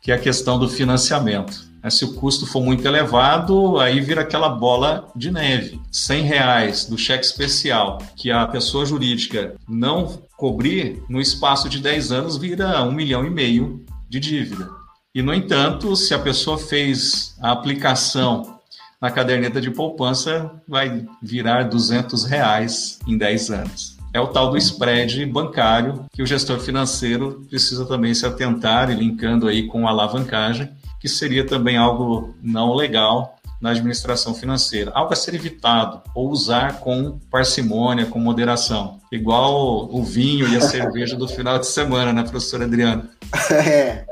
que 0.00 0.12
é 0.12 0.14
a 0.14 0.18
questão 0.18 0.58
do 0.58 0.68
financiamento. 0.68 1.64
Se 1.90 2.04
o 2.04 2.14
custo 2.14 2.46
for 2.46 2.62
muito 2.62 2.86
elevado, 2.86 3.78
aí 3.78 4.00
vira 4.00 4.22
aquela 4.22 4.48
bola 4.48 5.10
de 5.14 5.30
neve. 5.30 5.78
100 5.92 6.22
reais 6.22 6.86
do 6.86 6.96
cheque 6.96 7.26
especial 7.26 7.98
que 8.16 8.30
a 8.30 8.46
pessoa 8.46 8.86
jurídica 8.86 9.54
não 9.68 10.22
cobrir, 10.36 11.02
no 11.10 11.20
espaço 11.20 11.68
de 11.68 11.78
10 11.78 12.10
anos 12.10 12.36
vira 12.38 12.82
um 12.82 12.92
milhão 12.92 13.26
e 13.26 13.30
meio 13.30 13.84
de 14.08 14.18
dívida. 14.18 14.83
E, 15.14 15.22
no 15.22 15.32
entanto, 15.32 15.94
se 15.94 16.12
a 16.12 16.18
pessoa 16.18 16.58
fez 16.58 17.36
a 17.40 17.52
aplicação 17.52 18.58
na 19.00 19.12
caderneta 19.12 19.60
de 19.60 19.70
poupança, 19.70 20.50
vai 20.66 21.06
virar 21.22 21.64
200 21.64 22.24
reais 22.24 22.98
em 23.06 23.16
10 23.16 23.50
anos. 23.50 23.96
É 24.12 24.18
o 24.18 24.26
tal 24.26 24.50
do 24.50 24.56
spread 24.56 25.24
bancário 25.26 26.04
que 26.12 26.20
o 26.20 26.26
gestor 26.26 26.58
financeiro 26.58 27.46
precisa 27.48 27.86
também 27.86 28.12
se 28.12 28.26
atentar 28.26 28.90
e 28.90 28.94
linkando 28.94 29.46
aí 29.46 29.68
com 29.68 29.86
a 29.86 29.90
alavancagem, 29.90 30.68
que 31.00 31.08
seria 31.08 31.46
também 31.46 31.76
algo 31.76 32.34
não 32.42 32.74
legal 32.74 33.36
na 33.60 33.70
administração 33.70 34.34
financeira. 34.34 34.90
Algo 34.94 35.12
a 35.12 35.16
ser 35.16 35.34
evitado 35.34 36.02
ou 36.12 36.28
usar 36.28 36.80
com 36.80 37.20
parcimônia, 37.30 38.06
com 38.06 38.18
moderação. 38.18 38.98
Igual 39.12 39.88
o 39.94 40.02
vinho 40.02 40.48
e 40.48 40.56
a 40.56 40.60
cerveja 40.60 41.14
do 41.14 41.28
final 41.28 41.58
de 41.58 41.68
semana, 41.68 42.12
né, 42.12 42.22
professor 42.22 42.62
Adriano? 42.62 43.08
É. 43.50 44.06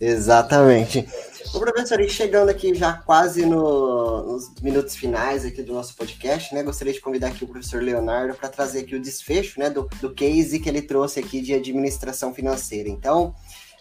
Exatamente. 0.00 1.06
O 1.52 1.58
professor, 1.58 2.00
e 2.00 2.08
chegando 2.08 2.48
aqui 2.48 2.74
já 2.74 2.92
quase 2.92 3.44
no, 3.44 4.22
nos 4.22 4.54
minutos 4.62 4.94
finais 4.94 5.44
aqui 5.44 5.62
do 5.62 5.72
nosso 5.72 5.96
podcast, 5.96 6.54
né? 6.54 6.62
Gostaria 6.62 6.92
de 6.92 7.00
convidar 7.00 7.28
aqui 7.28 7.44
o 7.44 7.48
professor 7.48 7.82
Leonardo 7.82 8.34
para 8.34 8.48
trazer 8.48 8.80
aqui 8.80 8.94
o 8.94 9.00
desfecho, 9.00 9.58
né, 9.58 9.68
do, 9.68 9.88
do 10.00 10.14
case 10.14 10.60
que 10.60 10.68
ele 10.68 10.80
trouxe 10.80 11.18
aqui 11.18 11.40
de 11.40 11.52
administração 11.52 12.32
financeira. 12.32 12.88
Então, 12.88 13.34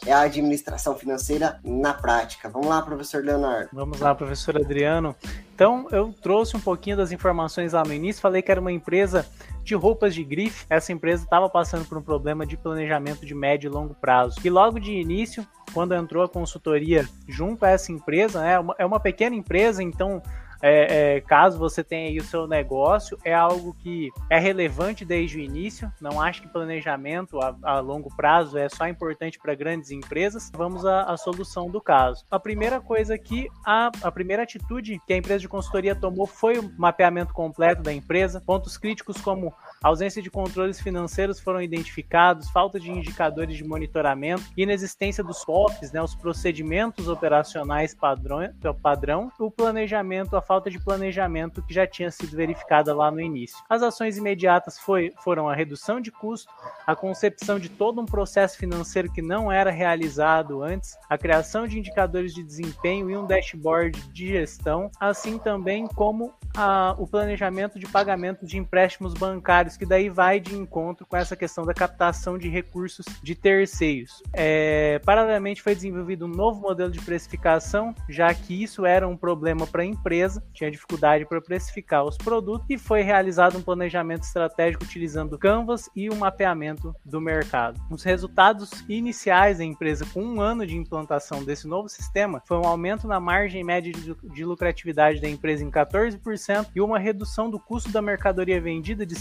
é 0.05 0.12
a 0.12 0.21
administração 0.21 0.95
financeira 0.95 1.60
na 1.63 1.93
prática. 1.93 2.49
Vamos 2.49 2.67
lá, 2.67 2.82
professor 2.82 3.23
Leonardo. 3.23 3.69
Vamos 3.71 3.99
lá, 3.99 4.15
professor 4.15 4.55
Adriano. 4.58 5.15
Então, 5.53 5.88
eu 5.91 6.13
trouxe 6.21 6.55
um 6.55 6.60
pouquinho 6.60 6.97
das 6.97 7.12
informações 7.12 7.73
lá 7.73 7.84
no 7.84 7.93
início, 7.93 8.21
falei 8.21 8.41
que 8.41 8.49
era 8.49 8.62
uma 8.62 8.71
empresa 8.71 9.27
de 9.69 9.75
roupas 9.75 10.13
de 10.13 10.23
grife. 10.23 10.65
Essa 10.69 10.91
empresa 10.91 11.23
estava 11.23 11.47
passando 11.47 11.86
por 11.86 11.97
um 11.97 12.01
problema 12.01 12.45
de 12.45 12.58
planejamento 12.58 13.25
de 13.25 13.36
médio 13.36 13.69
e 13.69 13.71
longo 13.71 13.93
prazo. 13.93 14.39
E 14.43 14.49
logo 14.49 14.79
de 14.79 14.91
início, 14.91 15.45
quando 15.73 15.93
entrou 15.93 16.23
a 16.23 16.27
consultoria 16.29 17.08
junto 17.27 17.63
a 17.63 17.69
essa 17.69 17.91
empresa, 17.91 18.41
né, 18.41 18.55
é 18.77 18.86
uma 18.86 18.99
pequena 18.99 19.36
empresa, 19.36 19.84
então 19.84 20.21
é, 20.62 21.15
é, 21.15 21.22
caso 21.22 21.58
você 21.58 21.84
tenha 21.84 22.10
aí 22.10 22.17
o 22.17 22.24
seu 22.24 22.48
negócio, 22.48 23.17
é 23.24 23.34
algo 23.34 23.74
que 23.74 24.10
é 24.30 24.38
relevante 24.38 25.06
desde 25.06 25.38
o 25.38 25.39
início. 25.39 25.91
Não 26.02 26.22
acho 26.22 26.41
que 26.41 26.48
planejamento 26.48 27.39
a, 27.39 27.56
a 27.63 27.80
longo 27.80 28.13
prazo 28.15 28.58
é 28.58 28.67
só 28.69 28.88
importante 28.88 29.39
para 29.39 29.56
grandes 29.56 29.91
empresas. 29.91 30.52
Vamos 30.54 30.86
à, 30.86 31.04
à, 31.04 31.17
solução 31.17 31.69
do 31.69 31.82
caso. 31.82 32.26
A 32.30 32.39
primeira 32.39 32.80
coisa 32.80 33.15
aqui, 33.15 33.48
a, 33.65 33.91
a 34.02 34.12
primeira 34.12 34.43
atitude 34.43 35.02
que 35.06 35.13
a 35.13 35.17
empresa 35.17 35.39
de 35.39 35.48
consultoria 35.48 35.95
tomou 35.95 36.26
foi 36.26 36.60
o 36.60 36.72
mapeamento 36.78 37.34
completo 37.34 37.82
da 37.82 37.93
empresa. 37.93 38.41
Pontos 38.45 38.78
críticos 38.78 39.22
como 39.22 39.54
ausência 39.82 40.22
de 40.22 40.30
controles 40.30 40.80
financeiros 40.80 41.39
foram 41.39 41.62
identificados, 41.62 42.50
falta 42.50 42.80
de 42.80 42.92
indicadores 42.92 43.58
de 43.58 43.63
monitoramento, 43.63 44.44
inexistência 44.58 45.24
dos 45.24 45.44
POPs, 45.44 45.92
né, 45.92 46.02
os 46.02 46.15
procedimentos 46.15 47.08
operacionais 47.08 47.94
padrão, 47.94 48.39
padrão 48.82 49.32
o 49.39 49.50
planejamento, 49.50 50.36
a 50.36 50.42
falta 50.42 50.70
de 50.70 50.80
planejamento 50.80 51.62
que 51.62 51.74
já 51.74 51.88
tinha 51.88 52.12
sido 52.12 52.36
verificada 52.36 52.94
lá 52.94 53.10
no 53.12 53.22
início. 53.22 53.58
As 53.70 53.82
ações 53.82 54.18
imediatas 54.18 54.80
foi, 54.80 55.13
foram 55.24 55.50
a 55.50 55.56
redução 55.56 56.02
de 56.02 56.12
custo, 56.12 56.52
a 56.86 56.96
concepção 56.96 57.60
de 57.60 57.70
todo 57.70 58.02
um 58.02 58.06
processo 58.06 58.58
financeiro 58.58 59.12
que 59.12 59.22
não 59.22 59.52
era 59.52 59.72
realizado 59.72 60.63
antes, 60.63 60.98
a 61.10 61.18
criação 61.18 61.68
de 61.68 61.78
indicadores 61.80 62.34
de 62.34 62.44
desempenho 62.44 63.10
e 63.10 63.18
um 63.18 63.26
dashboard 63.26 64.00
de 64.12 64.28
gestão, 64.28 64.92
assim 65.00 65.38
também 65.38 65.88
como 65.88 66.34
a, 66.56 66.96
o 66.98 67.08
planejamento 67.08 67.80
de 67.80 67.88
pagamento 67.88 68.46
de 68.46 68.58
empréstimos 68.58 69.13
bancários, 69.13 69.68
que 69.77 69.86
daí 69.86 70.10
vai 70.10 70.39
de 70.39 70.55
encontro 70.55 71.05
com 71.05 71.17
essa 71.17 71.36
questão 71.36 71.65
da 71.65 71.73
captação 71.73 72.38
de 72.38 72.49
recursos 72.49 73.05
de 73.21 73.36
terceiros. 73.36 74.23
É, 74.34 74.99
paralelamente, 75.05 75.62
foi 75.62 75.75
desenvolvido 75.75 76.25
um 76.25 76.29
novo 76.29 76.62
modelo 76.62 76.91
de 76.91 77.01
precificação, 77.01 77.93
já 78.08 78.34
que 78.34 78.63
isso 78.63 78.86
era 78.86 79.08
um 79.08 79.17
problema 79.17 79.67
para 79.67 79.82
a 79.82 79.86
empresa 79.86 80.43
tinha 80.53 80.71
dificuldade 80.71 81.25
para 81.25 81.41
precificar 81.41 82.03
os 82.03 82.17
produtos 82.17 82.67
e 82.69 82.77
foi 82.77 83.01
realizado 83.01 83.58
um 83.58 83.62
planejamento 83.62 84.23
estratégico 84.23 84.84
utilizando 84.84 85.38
Canvas 85.38 85.89
e 85.95 86.10
o 86.10 86.13
um 86.13 86.17
mapeamento 86.17 86.95
do 87.05 87.21
mercado. 87.21 87.79
Os 87.89 88.03
resultados 88.03 88.69
iniciais 88.89 89.60
da 89.60 89.63
empresa 89.63 90.05
com 90.13 90.23
um 90.23 90.41
ano 90.41 90.65
de 90.65 90.75
implantação 90.75 91.43
desse 91.43 91.67
novo 91.67 91.89
sistema 91.89 92.41
foi 92.45 92.58
um 92.58 92.65
aumento 92.65 93.08
na 93.08 93.19
margem 93.19 93.63
média 93.63 93.91
de 93.91 94.45
lucratividade 94.45 95.21
da 95.21 95.29
empresa 95.29 95.63
em 95.63 95.71
14% 95.71 96.67
e 96.75 96.82
uma 96.82 96.99
redução 96.99 97.49
do 97.49 97.60
custo 97.60 97.91
da 97.91 98.01
mercadoria 98.01 98.60
vendida 98.60 99.05
de 99.05 99.15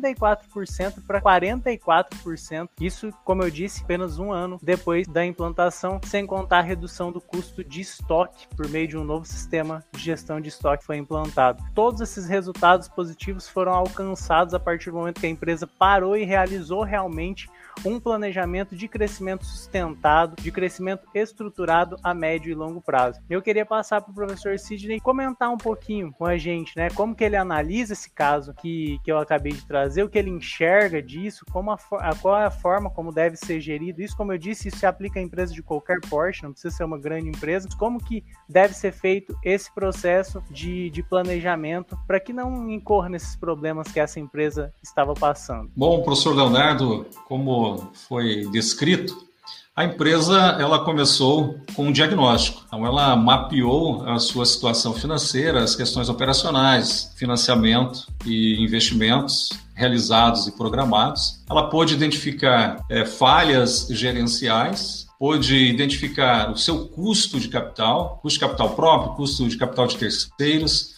74% 0.00 1.04
para 1.06 1.20
44%. 1.20 2.68
Isso, 2.80 3.10
como 3.24 3.42
eu 3.42 3.50
disse, 3.50 3.82
apenas 3.82 4.18
um 4.18 4.32
ano 4.32 4.58
depois 4.62 5.06
da 5.06 5.24
implantação, 5.24 6.00
sem 6.04 6.26
contar 6.26 6.58
a 6.58 6.62
redução 6.62 7.12
do 7.12 7.20
custo 7.20 7.64
de 7.64 7.80
estoque 7.80 8.46
por 8.56 8.68
meio 8.68 8.88
de 8.88 8.96
um 8.96 9.04
novo 9.04 9.24
sistema 9.24 9.84
de 9.92 10.00
gestão 10.00 10.40
de 10.40 10.48
estoque 10.48 10.80
que 10.80 10.86
foi 10.86 10.96
implantado. 10.96 11.62
Todos 11.74 12.00
esses 12.00 12.28
resultados 12.28 12.88
positivos 12.88 13.48
foram 13.48 13.72
alcançados 13.72 14.54
a 14.54 14.60
partir 14.60 14.90
do 14.90 14.96
momento 14.96 15.20
que 15.20 15.26
a 15.26 15.30
empresa 15.30 15.66
parou 15.66 16.16
e 16.16 16.24
realizou 16.24 16.82
realmente 16.82 17.48
um 17.84 17.98
planejamento 17.98 18.76
de 18.76 18.86
crescimento 18.86 19.44
sustentado, 19.44 20.40
de 20.40 20.52
crescimento 20.52 21.06
estruturado 21.14 21.96
a 22.02 22.14
médio 22.14 22.50
e 22.50 22.54
longo 22.54 22.80
prazo. 22.80 23.20
Eu 23.28 23.42
queria 23.42 23.66
passar 23.66 24.00
para 24.00 24.10
o 24.10 24.14
professor 24.14 24.58
Sidney 24.58 25.00
comentar 25.00 25.50
um 25.50 25.56
pouquinho 25.56 26.12
com 26.12 26.26
a 26.26 26.36
gente, 26.36 26.76
né? 26.76 26.90
Como 26.90 27.14
que 27.14 27.24
ele 27.24 27.36
analisa 27.36 27.92
esse 27.92 28.10
caso 28.10 28.54
que, 28.54 28.98
que 29.02 29.10
eu 29.10 29.18
acabei 29.18 29.52
de 29.52 29.66
trazer, 29.66 29.83
o 30.02 30.08
que 30.08 30.18
ele 30.18 30.30
enxerga 30.30 31.02
disso, 31.02 31.44
como 31.52 31.70
a, 31.70 31.78
a, 32.00 32.14
qual 32.14 32.40
é 32.40 32.46
a 32.46 32.50
forma 32.50 32.90
como 32.90 33.12
deve 33.12 33.36
ser 33.36 33.60
gerido. 33.60 34.02
Isso, 34.02 34.16
como 34.16 34.32
eu 34.32 34.38
disse, 34.38 34.68
isso 34.68 34.78
se 34.78 34.86
aplica 34.86 35.18
a 35.18 35.22
empresas 35.22 35.54
de 35.54 35.62
qualquer 35.62 36.00
porte, 36.08 36.42
não 36.42 36.52
precisa 36.52 36.74
ser 36.74 36.84
uma 36.84 36.98
grande 36.98 37.28
empresa. 37.28 37.68
Como 37.78 38.02
que 38.02 38.24
deve 38.48 38.74
ser 38.74 38.92
feito 38.92 39.36
esse 39.44 39.72
processo 39.74 40.42
de, 40.50 40.90
de 40.90 41.02
planejamento 41.02 41.98
para 42.06 42.20
que 42.20 42.32
não 42.32 42.70
incorra 42.70 43.08
nesses 43.08 43.36
problemas 43.36 43.90
que 43.90 44.00
essa 44.00 44.20
empresa 44.20 44.72
estava 44.82 45.14
passando? 45.14 45.70
Bom, 45.76 46.02
professor 46.02 46.34
Leonardo, 46.34 47.06
como 47.26 47.90
foi 48.08 48.46
descrito, 48.50 49.33
a 49.76 49.84
empresa 49.84 50.56
ela 50.60 50.84
começou 50.84 51.58
com 51.74 51.86
um 51.86 51.92
diagnóstico. 51.92 52.62
Então 52.66 52.86
ela 52.86 53.16
mapeou 53.16 54.08
a 54.08 54.20
sua 54.20 54.46
situação 54.46 54.94
financeira, 54.94 55.64
as 55.64 55.74
questões 55.74 56.08
operacionais, 56.08 57.12
financiamento 57.16 58.06
e 58.24 58.62
investimentos 58.62 59.48
realizados 59.74 60.46
e 60.46 60.52
programados. 60.52 61.42
Ela 61.50 61.68
pôde 61.68 61.94
identificar 61.94 62.84
é, 62.88 63.04
falhas 63.04 63.88
gerenciais, 63.90 65.08
pôde 65.18 65.56
identificar 65.56 66.52
o 66.52 66.56
seu 66.56 66.86
custo 66.86 67.40
de 67.40 67.48
capital, 67.48 68.20
custo 68.22 68.38
de 68.38 68.46
capital 68.46 68.70
próprio, 68.76 69.14
custo 69.14 69.48
de 69.48 69.56
capital 69.56 69.88
de 69.88 69.96
terceiros, 69.96 70.94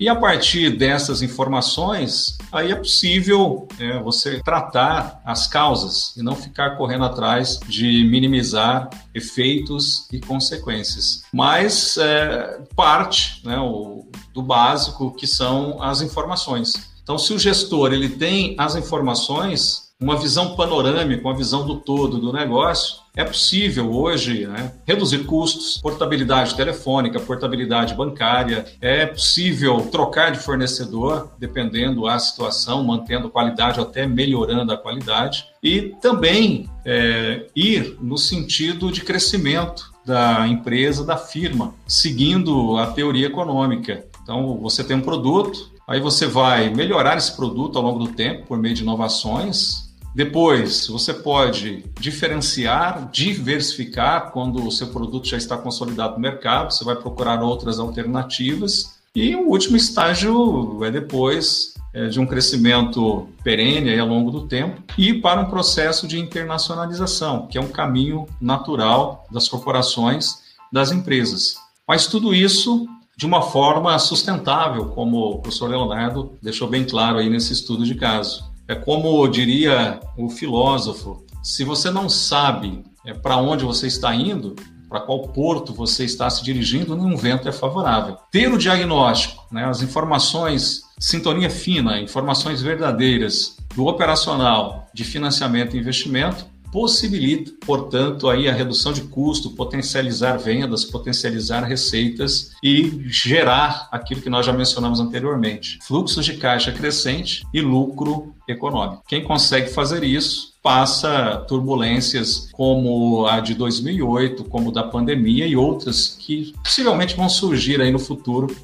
e 0.00 0.08
a 0.08 0.14
partir 0.14 0.76
dessas 0.76 1.22
informações, 1.22 2.38
aí 2.52 2.70
é 2.70 2.76
possível 2.76 3.66
é, 3.80 3.98
você 4.00 4.40
tratar 4.42 5.20
as 5.24 5.46
causas 5.46 6.16
e 6.16 6.22
não 6.22 6.36
ficar 6.36 6.76
correndo 6.76 7.04
atrás 7.04 7.58
de 7.66 8.04
minimizar 8.04 8.88
efeitos 9.14 10.06
e 10.12 10.20
consequências. 10.20 11.24
Mas 11.32 11.96
é, 11.96 12.60
parte 12.76 13.42
né, 13.44 13.58
o, 13.58 14.06
do 14.32 14.42
básico 14.42 15.12
que 15.12 15.26
são 15.26 15.82
as 15.82 16.00
informações. 16.00 16.74
Então, 17.02 17.18
se 17.18 17.32
o 17.32 17.38
gestor 17.38 17.92
ele 17.92 18.08
tem 18.08 18.54
as 18.58 18.76
informações, 18.76 19.87
uma 20.00 20.16
visão 20.16 20.54
panorâmica, 20.54 21.26
uma 21.26 21.36
visão 21.36 21.66
do 21.66 21.76
todo 21.76 22.18
do 22.18 22.32
negócio, 22.32 22.98
é 23.16 23.24
possível 23.24 23.92
hoje 23.92 24.46
né, 24.46 24.72
reduzir 24.86 25.24
custos, 25.24 25.78
portabilidade 25.78 26.54
telefônica, 26.54 27.18
portabilidade 27.18 27.94
bancária, 27.94 28.64
é 28.80 29.06
possível 29.06 29.80
trocar 29.90 30.30
de 30.30 30.38
fornecedor, 30.38 31.32
dependendo 31.36 32.02
da 32.02 32.16
situação, 32.20 32.84
mantendo 32.84 33.28
qualidade 33.28 33.80
até 33.80 34.06
melhorando 34.06 34.72
a 34.72 34.76
qualidade, 34.76 35.46
e 35.60 35.96
também 36.00 36.70
é, 36.84 37.46
ir 37.56 37.96
no 38.00 38.16
sentido 38.16 38.92
de 38.92 39.00
crescimento 39.00 39.92
da 40.06 40.46
empresa, 40.46 41.04
da 41.04 41.16
firma, 41.16 41.74
seguindo 41.88 42.76
a 42.78 42.86
teoria 42.86 43.26
econômica. 43.26 44.06
Então, 44.22 44.58
você 44.58 44.84
tem 44.84 44.96
um 44.96 45.02
produto, 45.02 45.72
aí 45.88 46.00
você 46.00 46.24
vai 46.24 46.70
melhorar 46.70 47.18
esse 47.18 47.34
produto 47.34 47.76
ao 47.76 47.84
longo 47.84 47.98
do 47.98 48.12
tempo 48.12 48.46
por 48.46 48.58
meio 48.58 48.76
de 48.76 48.82
inovações, 48.82 49.87
depois, 50.18 50.88
você 50.88 51.14
pode 51.14 51.84
diferenciar, 52.00 53.08
diversificar 53.12 54.32
quando 54.32 54.66
o 54.66 54.72
seu 54.72 54.88
produto 54.88 55.28
já 55.28 55.36
está 55.36 55.56
consolidado 55.56 56.14
no 56.14 56.18
mercado, 56.18 56.72
você 56.72 56.82
vai 56.82 56.96
procurar 56.96 57.40
outras 57.40 57.78
alternativas. 57.78 58.98
E 59.14 59.36
o 59.36 59.48
último 59.48 59.76
estágio 59.76 60.82
é 60.82 60.90
depois 60.90 61.74
é, 61.94 62.08
de 62.08 62.18
um 62.18 62.26
crescimento 62.26 63.28
perene 63.44 63.96
ao 63.96 64.08
longo 64.08 64.32
do 64.32 64.48
tempo 64.48 64.82
e 64.98 65.14
para 65.14 65.40
um 65.40 65.48
processo 65.48 66.08
de 66.08 66.18
internacionalização, 66.18 67.46
que 67.46 67.56
é 67.56 67.60
um 67.60 67.68
caminho 67.68 68.26
natural 68.40 69.24
das 69.30 69.48
corporações, 69.48 70.38
das 70.72 70.90
empresas. 70.90 71.54
Mas 71.86 72.08
tudo 72.08 72.34
isso 72.34 72.88
de 73.16 73.24
uma 73.24 73.42
forma 73.42 73.96
sustentável, 74.00 74.86
como 74.86 75.18
o 75.18 75.38
professor 75.38 75.70
Leonardo 75.70 76.32
deixou 76.42 76.66
bem 76.66 76.84
claro 76.84 77.18
aí 77.18 77.30
nesse 77.30 77.52
estudo 77.52 77.84
de 77.84 77.94
caso. 77.94 78.47
É 78.68 78.74
como 78.74 79.26
diria 79.26 79.98
o 80.16 80.28
filósofo: 80.28 81.24
se 81.42 81.64
você 81.64 81.90
não 81.90 82.08
sabe 82.08 82.84
é, 83.04 83.14
para 83.14 83.38
onde 83.38 83.64
você 83.64 83.86
está 83.86 84.14
indo, 84.14 84.54
para 84.88 85.00
qual 85.00 85.28
porto 85.28 85.72
você 85.72 86.04
está 86.04 86.28
se 86.28 86.44
dirigindo, 86.44 86.94
nenhum 86.94 87.16
vento 87.16 87.48
é 87.48 87.52
favorável. 87.52 88.16
Ter 88.30 88.52
o 88.52 88.58
diagnóstico, 88.58 89.46
né, 89.50 89.64
as 89.64 89.82
informações, 89.82 90.82
sintonia 90.98 91.50
fina, 91.50 92.00
informações 92.00 92.60
verdadeiras 92.60 93.56
do 93.74 93.86
operacional 93.86 94.86
de 94.92 95.04
financiamento 95.04 95.76
e 95.76 95.78
investimento, 95.78 96.46
possibilita, 96.72 97.52
portanto, 97.64 98.28
aí 98.28 98.48
a 98.48 98.52
redução 98.52 98.92
de 98.92 99.02
custo, 99.02 99.50
potencializar 99.50 100.36
vendas, 100.38 100.84
potencializar 100.84 101.64
receitas 101.64 102.52
e 102.62 103.02
gerar 103.06 103.88
aquilo 103.90 104.20
que 104.20 104.30
nós 104.30 104.46
já 104.46 104.52
mencionamos 104.52 105.00
anteriormente, 105.00 105.78
fluxos 105.82 106.24
de 106.24 106.36
caixa 106.36 106.72
crescente 106.72 107.42
e 107.52 107.60
lucro 107.60 108.34
econômico. 108.46 109.02
Quem 109.06 109.24
consegue 109.24 109.70
fazer 109.70 110.02
isso 110.02 110.54
passa 110.62 111.36
turbulências 111.48 112.50
como 112.52 113.26
a 113.26 113.40
de 113.40 113.54
2008, 113.54 114.44
como 114.44 114.72
da 114.72 114.82
pandemia 114.82 115.46
e 115.46 115.56
outras 115.56 116.16
que 116.18 116.52
possivelmente 116.62 117.16
vão 117.16 117.28
surgir 117.28 117.80
aí 117.80 117.90
no 117.90 117.98
futuro 117.98 118.54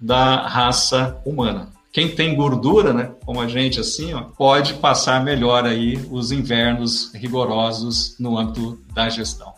da 0.00 0.48
raça 0.48 1.20
humana 1.24 1.70
quem 1.92 2.08
tem 2.08 2.34
gordura, 2.34 2.94
né, 2.94 3.12
como 3.24 3.40
a 3.40 3.46
gente 3.46 3.78
assim, 3.78 4.14
ó, 4.14 4.22
pode 4.22 4.74
passar 4.74 5.22
melhor 5.22 5.66
aí 5.66 6.00
os 6.10 6.32
invernos 6.32 7.12
rigorosos 7.14 8.16
no 8.18 8.38
âmbito 8.38 8.80
da 8.94 9.10
gestão. 9.10 9.52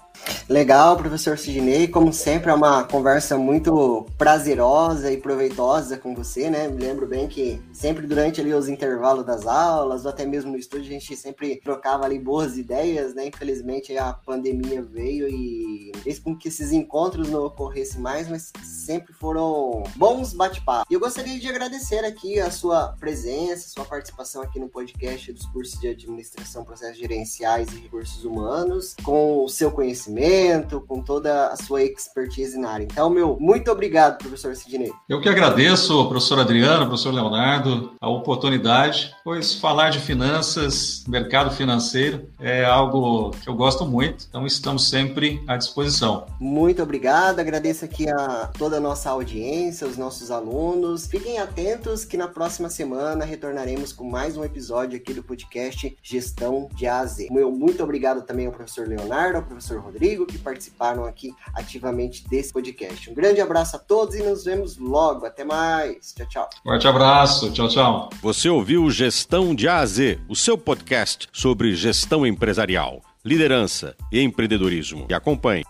Legal, 0.48 0.96
professor 0.96 1.38
Sidney. 1.38 1.88
Como 1.88 2.12
sempre, 2.12 2.50
é 2.50 2.54
uma 2.54 2.84
conversa 2.84 3.36
muito 3.38 4.06
prazerosa 4.18 5.10
e 5.10 5.16
proveitosa 5.16 5.96
com 5.96 6.14
você, 6.14 6.50
né? 6.50 6.68
Me 6.68 6.84
lembro 6.84 7.06
bem 7.06 7.26
que 7.26 7.60
sempre 7.72 8.06
durante 8.06 8.40
ali 8.40 8.52
os 8.52 8.68
intervalos 8.68 9.24
das 9.24 9.46
aulas, 9.46 10.04
ou 10.04 10.10
até 10.10 10.26
mesmo 10.26 10.52
no 10.52 10.58
estúdio, 10.58 10.86
a 10.86 10.92
gente 10.92 11.16
sempre 11.16 11.56
trocava 11.56 12.04
ali 12.04 12.18
boas 12.18 12.58
ideias, 12.58 13.14
né? 13.14 13.26
Infelizmente 13.26 13.96
a 13.96 14.12
pandemia 14.12 14.82
veio 14.82 15.28
e 15.28 15.92
fez 16.02 16.18
com 16.18 16.36
que 16.36 16.48
esses 16.48 16.72
encontros 16.72 17.30
não 17.30 17.46
ocorressem 17.46 18.00
mais, 18.00 18.28
mas 18.28 18.52
sempre 18.62 19.14
foram 19.14 19.82
bons 19.96 20.34
bate-papos. 20.34 20.86
E 20.90 20.94
eu 20.94 21.00
gostaria 21.00 21.38
de 21.38 21.48
agradecer 21.48 22.04
aqui 22.04 22.38
a 22.38 22.50
sua 22.50 22.88
presença, 23.00 23.68
sua 23.68 23.84
participação 23.84 24.42
aqui 24.42 24.60
no 24.60 24.68
podcast 24.68 25.32
dos 25.32 25.46
cursos 25.46 25.80
de 25.80 25.88
administração, 25.88 26.64
processos 26.64 26.98
gerenciais 26.98 27.68
e 27.72 27.80
recursos 27.80 28.24
humanos, 28.24 28.94
com 29.02 29.42
o 29.42 29.48
seu 29.48 29.70
conhecimento 29.70 30.13
conhecimento, 30.14 30.80
com 30.80 31.02
toda 31.02 31.48
a 31.48 31.56
sua 31.56 31.82
expertise 31.82 32.56
na 32.56 32.70
área. 32.70 32.84
Então, 32.84 33.10
meu, 33.10 33.36
muito 33.40 33.70
obrigado, 33.70 34.18
professor 34.18 34.54
Sidney. 34.54 34.92
Eu 35.08 35.20
que 35.20 35.28
agradeço, 35.28 36.08
professor 36.08 36.38
Adriano, 36.38 36.86
professor 36.86 37.12
Leonardo, 37.12 37.92
a 38.00 38.08
oportunidade, 38.08 39.14
pois 39.24 39.54
falar 39.54 39.90
de 39.90 39.98
finanças, 39.98 41.04
mercado 41.08 41.50
financeiro, 41.50 42.28
é 42.40 42.64
algo 42.64 43.32
que 43.42 43.48
eu 43.48 43.54
gosto 43.54 43.84
muito, 43.84 44.26
então 44.28 44.46
estamos 44.46 44.88
sempre 44.88 45.42
à 45.48 45.56
disposição. 45.56 46.26
Muito 46.38 46.82
obrigado, 46.82 47.40
agradeço 47.40 47.84
aqui 47.84 48.08
a 48.08 48.50
toda 48.56 48.76
a 48.76 48.80
nossa 48.80 49.10
audiência, 49.10 49.86
os 49.86 49.96
nossos 49.96 50.30
alunos. 50.30 51.06
Fiquem 51.06 51.38
atentos 51.38 52.04
que 52.04 52.16
na 52.16 52.28
próxima 52.28 52.70
semana 52.70 53.24
retornaremos 53.24 53.92
com 53.92 54.04
mais 54.04 54.36
um 54.36 54.44
episódio 54.44 54.96
aqui 54.96 55.12
do 55.12 55.22
podcast 55.22 55.96
Gestão 56.02 56.68
de 56.74 56.86
A 56.86 57.00
a 57.00 57.06
Z. 57.06 57.28
Meu 57.30 57.50
muito 57.50 57.82
obrigado 57.82 58.22
também 58.22 58.46
ao 58.46 58.52
professor 58.52 58.86
Leonardo, 58.86 59.38
ao 59.38 59.42
professor 59.42 59.80
Rodrigo 59.80 60.03
Rodrigo, 60.04 60.26
que 60.26 60.38
participaram 60.38 61.04
aqui 61.04 61.34
ativamente 61.54 62.28
desse 62.28 62.52
podcast. 62.52 63.10
Um 63.10 63.14
grande 63.14 63.40
abraço 63.40 63.76
a 63.76 63.78
todos 63.78 64.14
e 64.14 64.22
nos 64.22 64.44
vemos 64.44 64.76
logo. 64.76 65.24
Até 65.24 65.44
mais. 65.44 66.12
Tchau, 66.12 66.28
tchau. 66.28 66.50
Forte 66.62 66.86
abraço. 66.86 67.50
Tchau, 67.52 67.68
tchau. 67.68 68.10
Você 68.20 68.48
ouviu 68.48 68.90
Gestão 68.90 69.54
de 69.54 69.66
A 69.66 69.78
a 69.78 69.86
Z, 69.86 70.20
o 70.28 70.36
seu 70.36 70.58
podcast 70.58 71.28
sobre 71.32 71.74
gestão 71.74 72.26
empresarial, 72.26 73.02
liderança 73.24 73.96
e 74.12 74.20
empreendedorismo. 74.20 75.06
E 75.08 75.14
acompanhe. 75.14 75.64